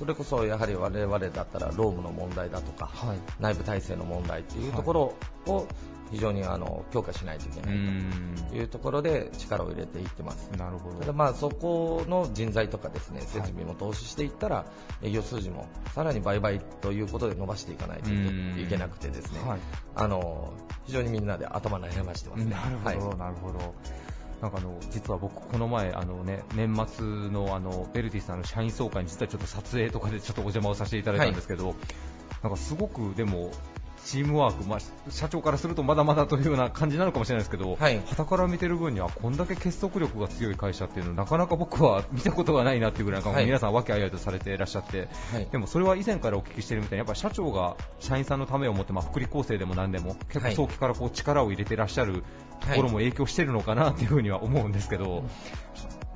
[0.00, 5.68] それこそやはり我々だったら労務の問題だとか、はい、内部体制の問題というところを
[6.10, 7.76] 非常にあの強化しないといけない
[8.48, 10.48] というところで力を入れていってます。
[10.56, 11.00] なるほど。
[11.00, 14.64] ただまあそこの人材とかですね、設備も投資していったら、
[15.02, 19.60] 営業数字もさらに倍々ということで伸ばしていかないといけなくてですね、はい、
[19.96, 20.54] あの
[20.86, 22.54] 非常にみんなで頭悩ましてますね。
[22.54, 23.74] なるほど、はい、なるほど。
[24.40, 31.76] なんかあの実は僕、この前、あのね、年末のあのベルティさんの社員総会に実はちょっと撮影とかでちょっとお邪魔をさせていただいたんですけど、はい、
[32.42, 33.50] なんかすごくでも
[34.04, 34.80] チームワーク、まあ、
[35.10, 52.24] 社長からするとまだまだというような感じなのかもしれないですけど、はい、旗から見てる分にはこんだけ結束力が強い会社っていうのはなかなか僕は見たことがないなっていうぐらい、はい、皆さん和気あいあいとされていらっしゃって、はい、でもそれは以前からお聞きしているみたいにやっぱ社長が社員さんのためを思って、まあ、福利厚生でも何でも結構早期からこう力を入れていらっしゃる
[52.60, 55.24] ところも影響しているのかなというふうには思うんですけど。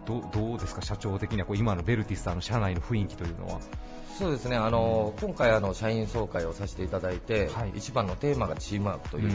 [0.06, 3.60] どどうですか、社長的にはこう今のベルティスさんの社内の雰囲気というのは？
[4.18, 4.56] そうですね。
[4.56, 9.32] あの、うん、今回あの、社員総会をさせていただいて、はい、一番のテーマがチームワークという、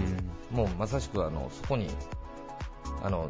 [0.52, 1.90] うん、もうまさしくあのそこに
[3.04, 3.30] あの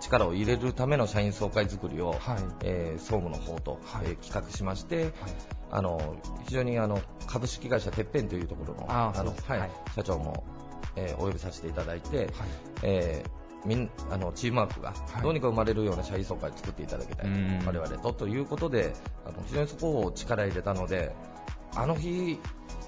[0.00, 2.18] 力を入れるための社員総会作りを、はい、
[2.62, 5.12] えー、総務の方と、はい、えー、企画しまして、はい、
[5.70, 6.16] あの
[6.46, 9.70] 非常にあの株式会社てっぺんというところのあの、はい。
[9.94, 10.44] 社長も、
[10.96, 12.28] えー、お呼びさせていただいて、はい。
[12.82, 18.92] えーみんあのチームワークがどうにか生まれるような社員総会を作っていただきたい、はい、我々とということで
[19.24, 21.14] あの非常にそこを力入れたので
[21.74, 22.38] あの日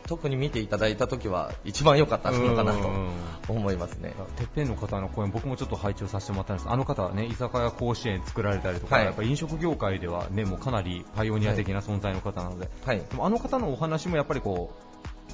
[0.06, 4.14] 特に見ていただいた時は一番良かったのかなと思いますね。
[4.36, 6.68] てっぺんの方の講演僕もちょっと拝聴させてもらったんです。
[6.70, 14.85] あの方はね居酒屋甲子園作られたりとか、はい、やっぱ飲食業界ではねもうかなりパイオニア的な存在の方なので、はい、でもあの方のお話もやっぱりこう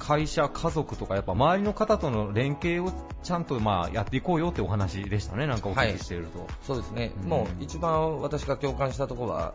[0.03, 2.91] 会社、家族とかやっぱ周りの方との連携を
[3.23, 9.53] ちゃんとまあやっていこうよってお話でしたね、なんかお聞きしていると、はい、そうですね、うん、もう一番私が共感したところは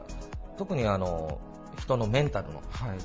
[0.57, 1.39] 特にあの
[1.79, 2.99] 人のメンタルの、はい、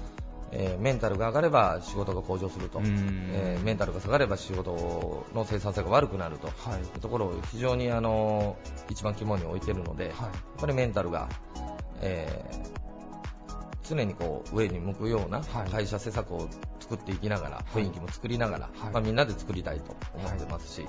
[0.54, 8.56] えー、メンタルが上がれば仕事が向上すると、えー、メンタルが下がれば仕事の生産性が悪くなると、はい、いうところを非常にあの
[8.90, 11.28] 一番肝に置いているので、はい、やっぱりメンタルが、
[12.02, 12.83] えー、
[13.84, 16.48] 常にこう上に向くような会社施策を
[16.80, 20.84] 作っていきながら、はい、雰囲気も作りながら、まあ、みんなで作りたいと思ってますし、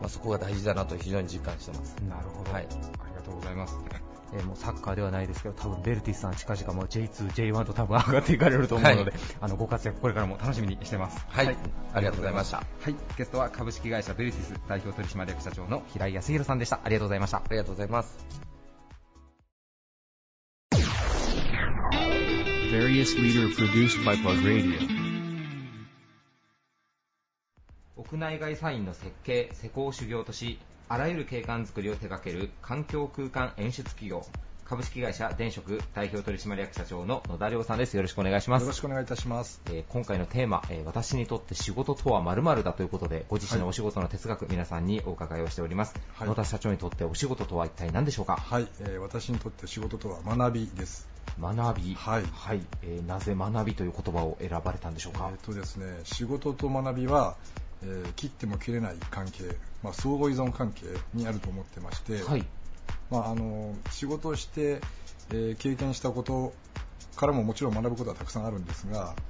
[0.00, 1.96] まあ、そこが大事だなと非常に実感してます。
[2.08, 3.78] なるほど、ありがとうございます。
[4.32, 11.24] えー、もうサッカーではないですけど、多分ベルティスさん近々も J2、J1 と多分上がっていかれると思うので、はい、あのご活躍これからも楽しみにしてます。
[11.28, 11.56] はい、はい、
[11.94, 12.58] ありがとうございました。
[12.58, 16.80] はい、ゲストは株式会社ベルティス代表取締役社長の平井康弘さんでした。
[16.84, 17.38] ありがとうございました。
[17.38, 18.49] ありがとうございます。
[27.96, 34.24] 屋内外サインの設計、施工を修行とし、あらゆる景観づくりを手掛ける環境空間演出企業
[34.64, 37.96] 株式会社電職代表取締役社長の野田亮さんです。
[37.96, 38.62] よろしくお願いします。
[38.62, 39.60] よろしくお願いいたします。
[39.66, 45.96] えー、今回のテーマ、えー、私にとって仕事とは〇〇だということで、ご自身のお仕事の哲学、はい、皆さんにお伺いをしております。
[46.14, 48.36] はい、野田社長にとってお仕事とは一体何でしょうか？
[48.36, 51.08] はい、えー、私にとって仕事とは学びです。
[51.40, 55.28] 学び、はい、はい、えー、なぜ学びという言葉を選ばれたんでしょうか？
[55.32, 57.36] えっ、とですね、仕事と学びは、
[57.82, 62.44] えー、切っても切れない関係、まあ、相互依存関係にあると思ってまして、はい。
[63.10, 64.80] まあ、あの仕事をして、
[65.30, 66.52] えー、経験したこと
[67.16, 69.29] からももちろん学ぶことはたくさんあるんですが、えー、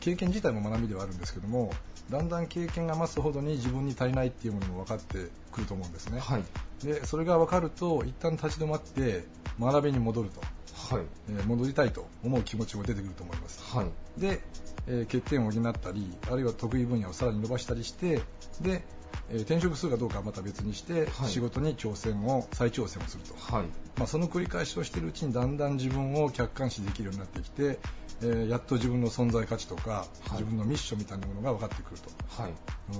[0.00, 1.72] 経験自体も学びではあるんですけども
[2.10, 6.44] だんだん経験が増すほどに自分に足りないっていうものも分かってくると思うんですね、はい、
[6.84, 9.24] でそれが分かると一旦立ち止まって
[9.60, 10.40] 学びに戻ると。
[10.88, 11.02] はい。
[11.30, 14.40] えー、戻りたいと思う気持ちも出てくると思います、はい、で、
[14.86, 18.20] えー、欠点を補ったりあるいは得意分野をさらに伸ばしたりして
[18.60, 18.82] で、
[19.30, 23.64] えー、転職するかどうかはまた別にして、はい、仕事に挑戦を再挑戦をすると、はい。
[23.96, 27.78] まあ、その繰り返しをしているうちにだんだん自分を客観視できるようになってきて、
[28.22, 32.52] えー、やっと自分の存在価値とか、はい、自分のミッションみたいなものが分かってくると、はい。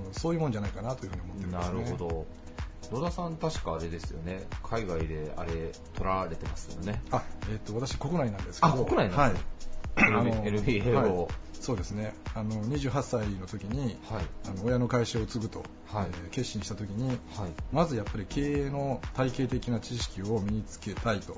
[0.06, 1.78] うん、そういうもんじゃないかなというふうに思ってるんですね。
[1.78, 2.26] なるほど。
[2.92, 4.46] 野田さん確かあれですよね。
[4.62, 7.02] 海外であれ取られてますよね。
[7.10, 8.72] あ、えっ、と私国内なんですけど。
[8.74, 12.14] あ国内なんですか、はい、NBA を、はい、そうですね。
[12.34, 16.06] あの28歳の時に、はい、あの親の会社を継ぐと、はい。
[16.24, 17.18] えー、決心した時に、はい、
[17.70, 21.36] まずやっぱり経営の体系的な知識を身につけたいと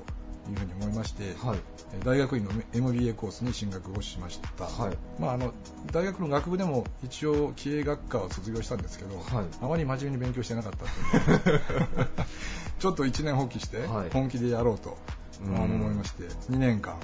[0.51, 1.59] いうふうに思いまして、はい、
[2.03, 4.97] 大学院の MBA コースに進学をしました、はい。
[5.19, 5.53] まあ、あの
[5.91, 11.61] 大学の学部でも一応経営学科を卒業したんですけど、はい、あまり真面目に勉強してなかったという。
[12.79, 14.95] ちょっと一年放棄して本気でやろうと、は
[15.59, 16.99] い、思いまして2年間、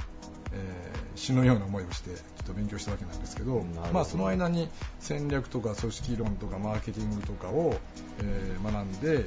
[0.51, 3.63] えー、死ぬような思いをしてちょっと勉強したわけなんですけど。
[3.93, 4.69] まあ、その間に
[4.99, 7.75] 戦略とか組織論とかマーケティングとかを、
[8.19, 9.21] えー、学んで、は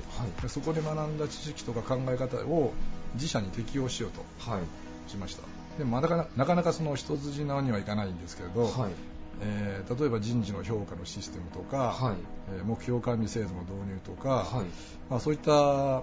[0.45, 2.73] い、そこで学んだ知識とか考え方を
[3.15, 4.23] 自社に適用しようと
[5.09, 8.93] しました、はい、でもなかななかなかその一筋縄にはいかないんですけれど、はい。
[9.41, 12.17] えー、例えば人事の評価のシステムとか、はい。
[12.57, 14.67] えー、目標管理制度の導入とか、はい。
[15.11, 16.03] まあ、そういった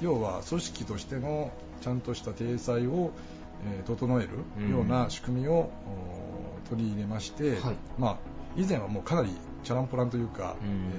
[0.00, 1.50] 要は組織としての
[1.80, 3.10] ちゃんとした体裁を、
[3.66, 4.28] えー、整え
[4.58, 5.70] るような仕組みを、
[6.62, 7.76] うん、取り入れまして、はい。
[7.98, 8.16] まあ、
[8.56, 9.30] 以前はもうかなり
[9.64, 10.92] チャランポランというか、うん、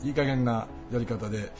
[0.00, 1.50] えー、いい加減なやり方で、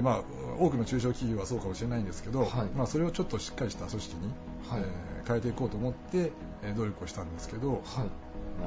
[0.00, 0.22] まあ、
[0.58, 4.22] 多くの中小企業はそうかもしれないんですけど、はい、まあ、それをちょっとしっかりした組織に、
[4.68, 6.32] はい、えー、変えていこうと思って、
[6.62, 7.80] え努力をしたんですけど、はい。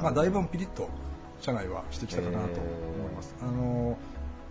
[0.02, 0.89] まあ、だいぶピリッと
[1.41, 3.36] 社内はしてきたかなと思います。
[3.41, 3.98] あの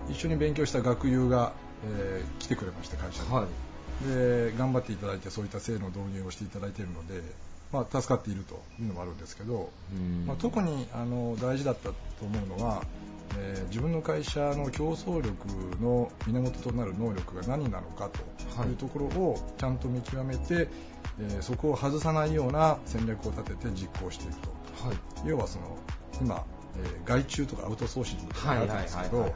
[0.09, 1.53] 一緒に勉強した学友が、
[1.87, 3.47] えー、来てくれまして会社に、は
[4.05, 7.23] い、で頑張っていただいてそういった制度の導入をしていただいているので、
[7.73, 9.71] まあ、助かっているというのもあるんですけど、
[10.27, 12.85] まあ、特にあの大事だったと思うのは、
[13.39, 15.33] えー、自分の会社の競争力
[15.83, 18.21] の源となる能力が何なのかと
[18.65, 18.73] い。
[18.73, 20.69] うところをちゃんと見極めて、
[21.19, 24.49] えー、そこを外さないような戦略を立てて実行していくと、
[24.89, 24.97] はい、
[25.29, 25.77] 要はその
[26.21, 26.45] 今、
[26.77, 29.35] えー、外注とかアウトソーシングとかあるんですけど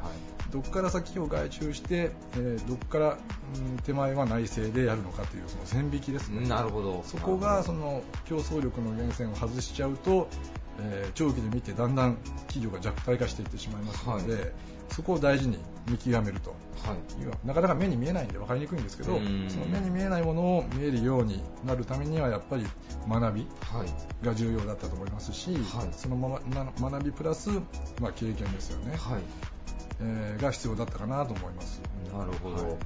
[0.50, 6.48] どこから先を外注して、えー、どこから、うん、手前は内製でやるのかというその線引きですね。
[6.48, 7.02] なるほど。
[7.04, 10.28] そこがその競争力の源泉を外しちゃうと、
[10.80, 14.52] えー、長期で見てだんだん企業が弱体化していってしまいますので、はい、
[14.90, 16.50] そこを大事に見極めると、
[16.84, 22.66] はい、なかなか目に見えないんで分かりにくいんですけどその目に見えないものを見えるようになるためにはやっぱり
[23.08, 23.46] 学び
[24.22, 27.50] が重要だったと思いますし、はい、そのまま学びプラス、
[28.00, 29.57] まあ、経験ですよね、はい
[30.00, 31.80] えー、が必要だったかなと思います。
[32.16, 32.76] なるほど、はい。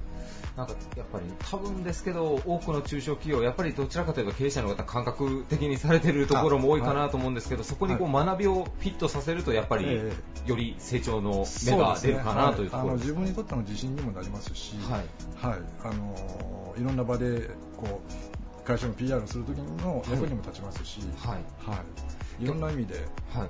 [0.56, 10.00] なんかやっぱり多分ですけど多くの中小企業やっぱりどちらかというと経営者の方感覚的にされているところも多いかなと思うんですけど、そこにこう学びをフィットさせるとやっぱり
[10.46, 12.90] より成長の芽が出るかなというところ、ね。
[12.90, 15.46] はい、自分にとっての自信にもなりますし、はい。
[15.46, 18.31] はい、あのいろんな場でこう
[18.64, 21.38] 会社の PR をするときの役にも立ちますし、はい。
[21.68, 22.12] はい。
[22.42, 23.06] いろんな意味で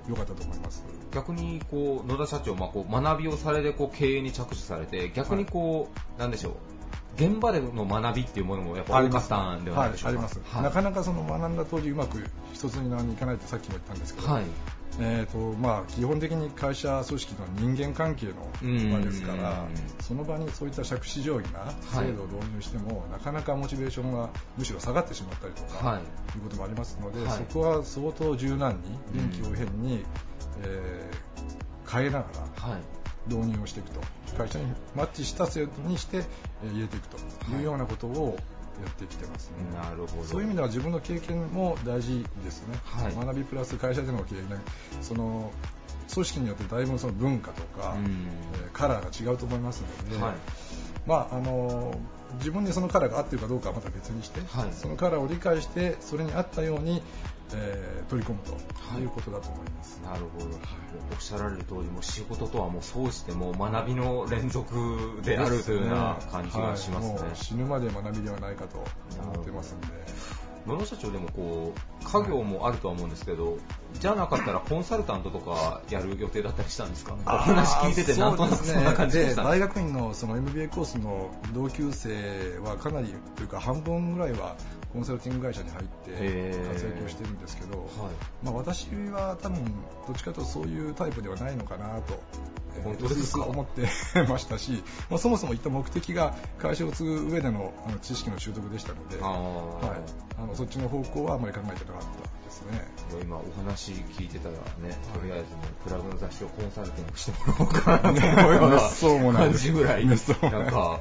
[0.08, 6.52] 良かったと思います、はい、逆にこう野田社長、まあ、こう学びをされてこう経営に着手されて逆にこう、はい、なんでしょう
[7.16, 14.44] 現場での学びっていうものもやっぱ多かったんではないでしょうか、はい、あります、はい、なかなかその学んだ通りうまく一つにいかないってさっきも言ったんですけど、はい、
[15.00, 19.66] えーとまあ、基本的に会社組織の人間関係の場ですから、
[20.00, 26.02] その場にそういった杓子定規な制度を導入しても、はい、なかなかモチベーションがむしろ下がってしまったりとか、はい、い
[26.40, 30.04] うこともありますので、はい、そこは相当柔軟に臨機応変に、
[30.62, 32.26] えー、変えなが
[32.64, 32.78] ら
[33.26, 34.00] 導入をしていくと、
[34.36, 36.24] 会社にマッチした制度にして、
[36.64, 37.16] えー、入れていくと。
[37.18, 37.60] い。
[37.60, 38.38] うようなことを、
[38.82, 39.56] やってきてますね。
[39.74, 40.24] なるほど。
[40.24, 42.78] そういう意味では自分の経験も大事ですね。
[42.84, 44.60] はい、学びプラス会社での経験、
[45.02, 45.52] その
[46.12, 50.34] 組織によってだいぶその文化とか、えー、カラーが違うと思いますので、はい、
[51.06, 51.94] まああの
[52.38, 57.02] 自分でそのカラーが合ってるかどうかはまた別にして、はい、そのカラーを理解してそれに合ったように、
[57.54, 60.00] えー、取り込むということだと思います。
[60.04, 60.56] なるほど、はい、
[61.12, 67.18] おっしゃられる通りも仕事とはもう総じても学びの連続であるというような感じがしますね。
[67.18, 68.78] すねはい、死ぬまで学びではないかと
[69.20, 69.86] 思ってますんで。
[70.66, 73.58] 野呂社長でもこう家業もあるとは思うんですけど、
[73.94, 77.14] じゃなかったらコンサルタントとかやる予定だったりしたんですか？
[77.14, 79.42] お話聞いててなんとなくそんな感じでした。
[79.42, 84.56] 大学院のその MBA コースの同級生はかなりというか半分ぐらいは
[84.92, 87.88] コンサルティング会社に入って活躍をしてるんですけど、はい。
[88.44, 89.64] まあ、私は多分
[90.06, 92.20] どっちかというとそういうタイプではないのかなと
[92.80, 93.44] 本当ですか？
[93.44, 93.88] 思って
[94.28, 99.30] ましたし、 まあ、そもそも行った目的が会社を継ぐ上でのあの知識の習得でしたので、は
[100.38, 102.92] い、あのそっちの方向はあまり考えてなかったですね。
[103.22, 105.44] 今お話聞いてたらね、とりあえず
[105.84, 108.08] プラグの雑誌をコンサルティングしてもらおうかなと
[109.12, 111.00] 思うような感じぐらい、なんか、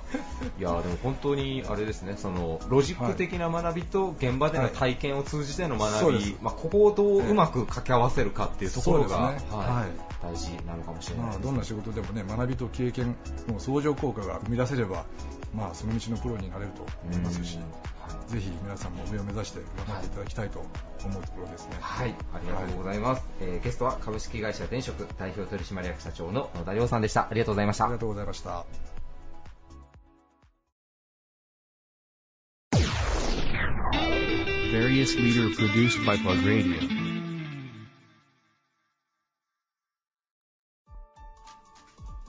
[0.59, 13.15] いや、でも本当にあれですね、そのロジック的な学びと現場での体験を通じての学び、はい、まあ、ここをどううまく掛け合わせるかっていうところが、ね、はい、大事なのかもしれない、まあ、どんな仕事でもね、学びと経験
[13.47, 15.05] の相乗効果が生み出せれば、
[15.55, 17.59] まあ、その道のプロになれると思いますし。
[18.27, 20.59] ぜひ皆さんも上を目指して頑張っていただきたいと
[21.03, 21.75] 思うところですね。
[21.81, 23.19] はい、ありがとうございます。
[23.19, 27.27] はい、えー、ゲストは株式会社電職代表取締役社長の野田亮さんでした。
[27.29, 27.85] ありがとうございました。
[27.85, 28.65] ありがとうございました。
[34.71, 37.00] Various leader produced by Plug Radio.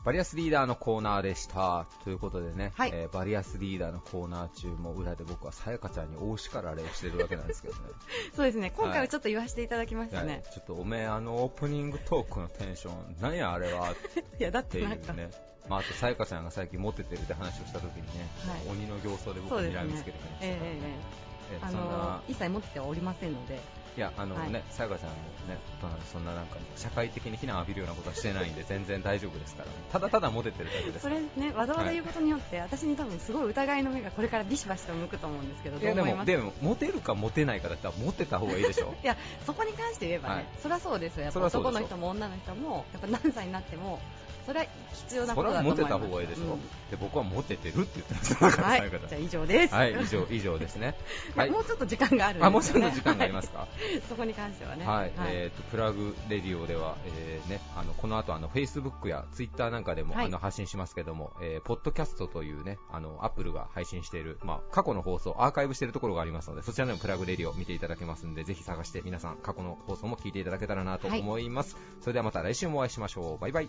[0.04, 1.86] バリアスリーダーのコーナーでした。
[2.02, 7.80] ということでね、はい、えー、バリアスリーダーのコーナー中も裏で僕はさやかちゃんに大叱られをしてるわけなんですけどね。
[8.34, 10.32] そうですね、今回はちょっと言わせていただきましたね。
[10.32, 13.92] はい、ちょっとおめえ、あのオープニングトークのテンション、なんやあれは？
[14.40, 15.12] いや、だってなんか。
[15.12, 15.30] ね
[15.68, 20.46] まあ、あと、さやかちゃんが最近モテてるって話をしたときにね、はい、鬼の形相で僕に睨みつけてくれました。
[20.46, 23.60] ねえー、えー、あの一切持っててはおりませんので。
[23.96, 25.16] いや、あのね、さやかちゃんも
[25.48, 25.58] ね、
[26.10, 31.02] そんななんか、社会的に非難を浴びるようなことはしてないんで、全然大丈夫ですから、ね、ただただモテてるだけです。
[31.02, 38.94] それね、わざわざ言うことによって、はい、私に多分すごい疑いの目がこれからビシバシと向くと思うんですけど、いや、でも、でも、モテるかモテないかだったら、モテた方がいいでしょ。
[39.02, 41.24] いや、そこに関して言えばね、はい、そりゃそうですよ。
[41.24, 44.00] やっぱ男の人も女の人も、やっぱ何歳になっても、
[44.46, 45.82] それは必要なことだと思います。
[45.82, 46.42] それはモテた方がいいでしょ。
[46.42, 46.60] うん、
[46.90, 48.62] で僕はモテてるって言ってました。
[48.62, 48.90] はい。
[48.90, 49.74] じゃあ以上です。
[49.74, 50.94] はい、以上以上ですね。
[51.36, 51.50] はい。
[51.50, 53.68] もうちょっと時間があるんです、ね、あ、もうちょっと時間がありますか？
[54.08, 54.86] そこに関してはね。
[54.86, 55.12] はい。
[55.28, 71.76] えっ、とプラグレディオでは、えー、ね、あのこの後あのフェイスブックやツイッターなんかでも、あの発信しますけども、えー、ポッドキャストというね、あのアップルが配信しているまあ過去の放送アーカイブしているところがありますので、そちらでもプラグレディオ見ていただけますんで、ぜひ探して皆さん過去の放送も聞いていただけたらなと思います。
[72.00, 73.38] それではまた来週もお会いしましょう。
[73.38, 73.68] バイバイ。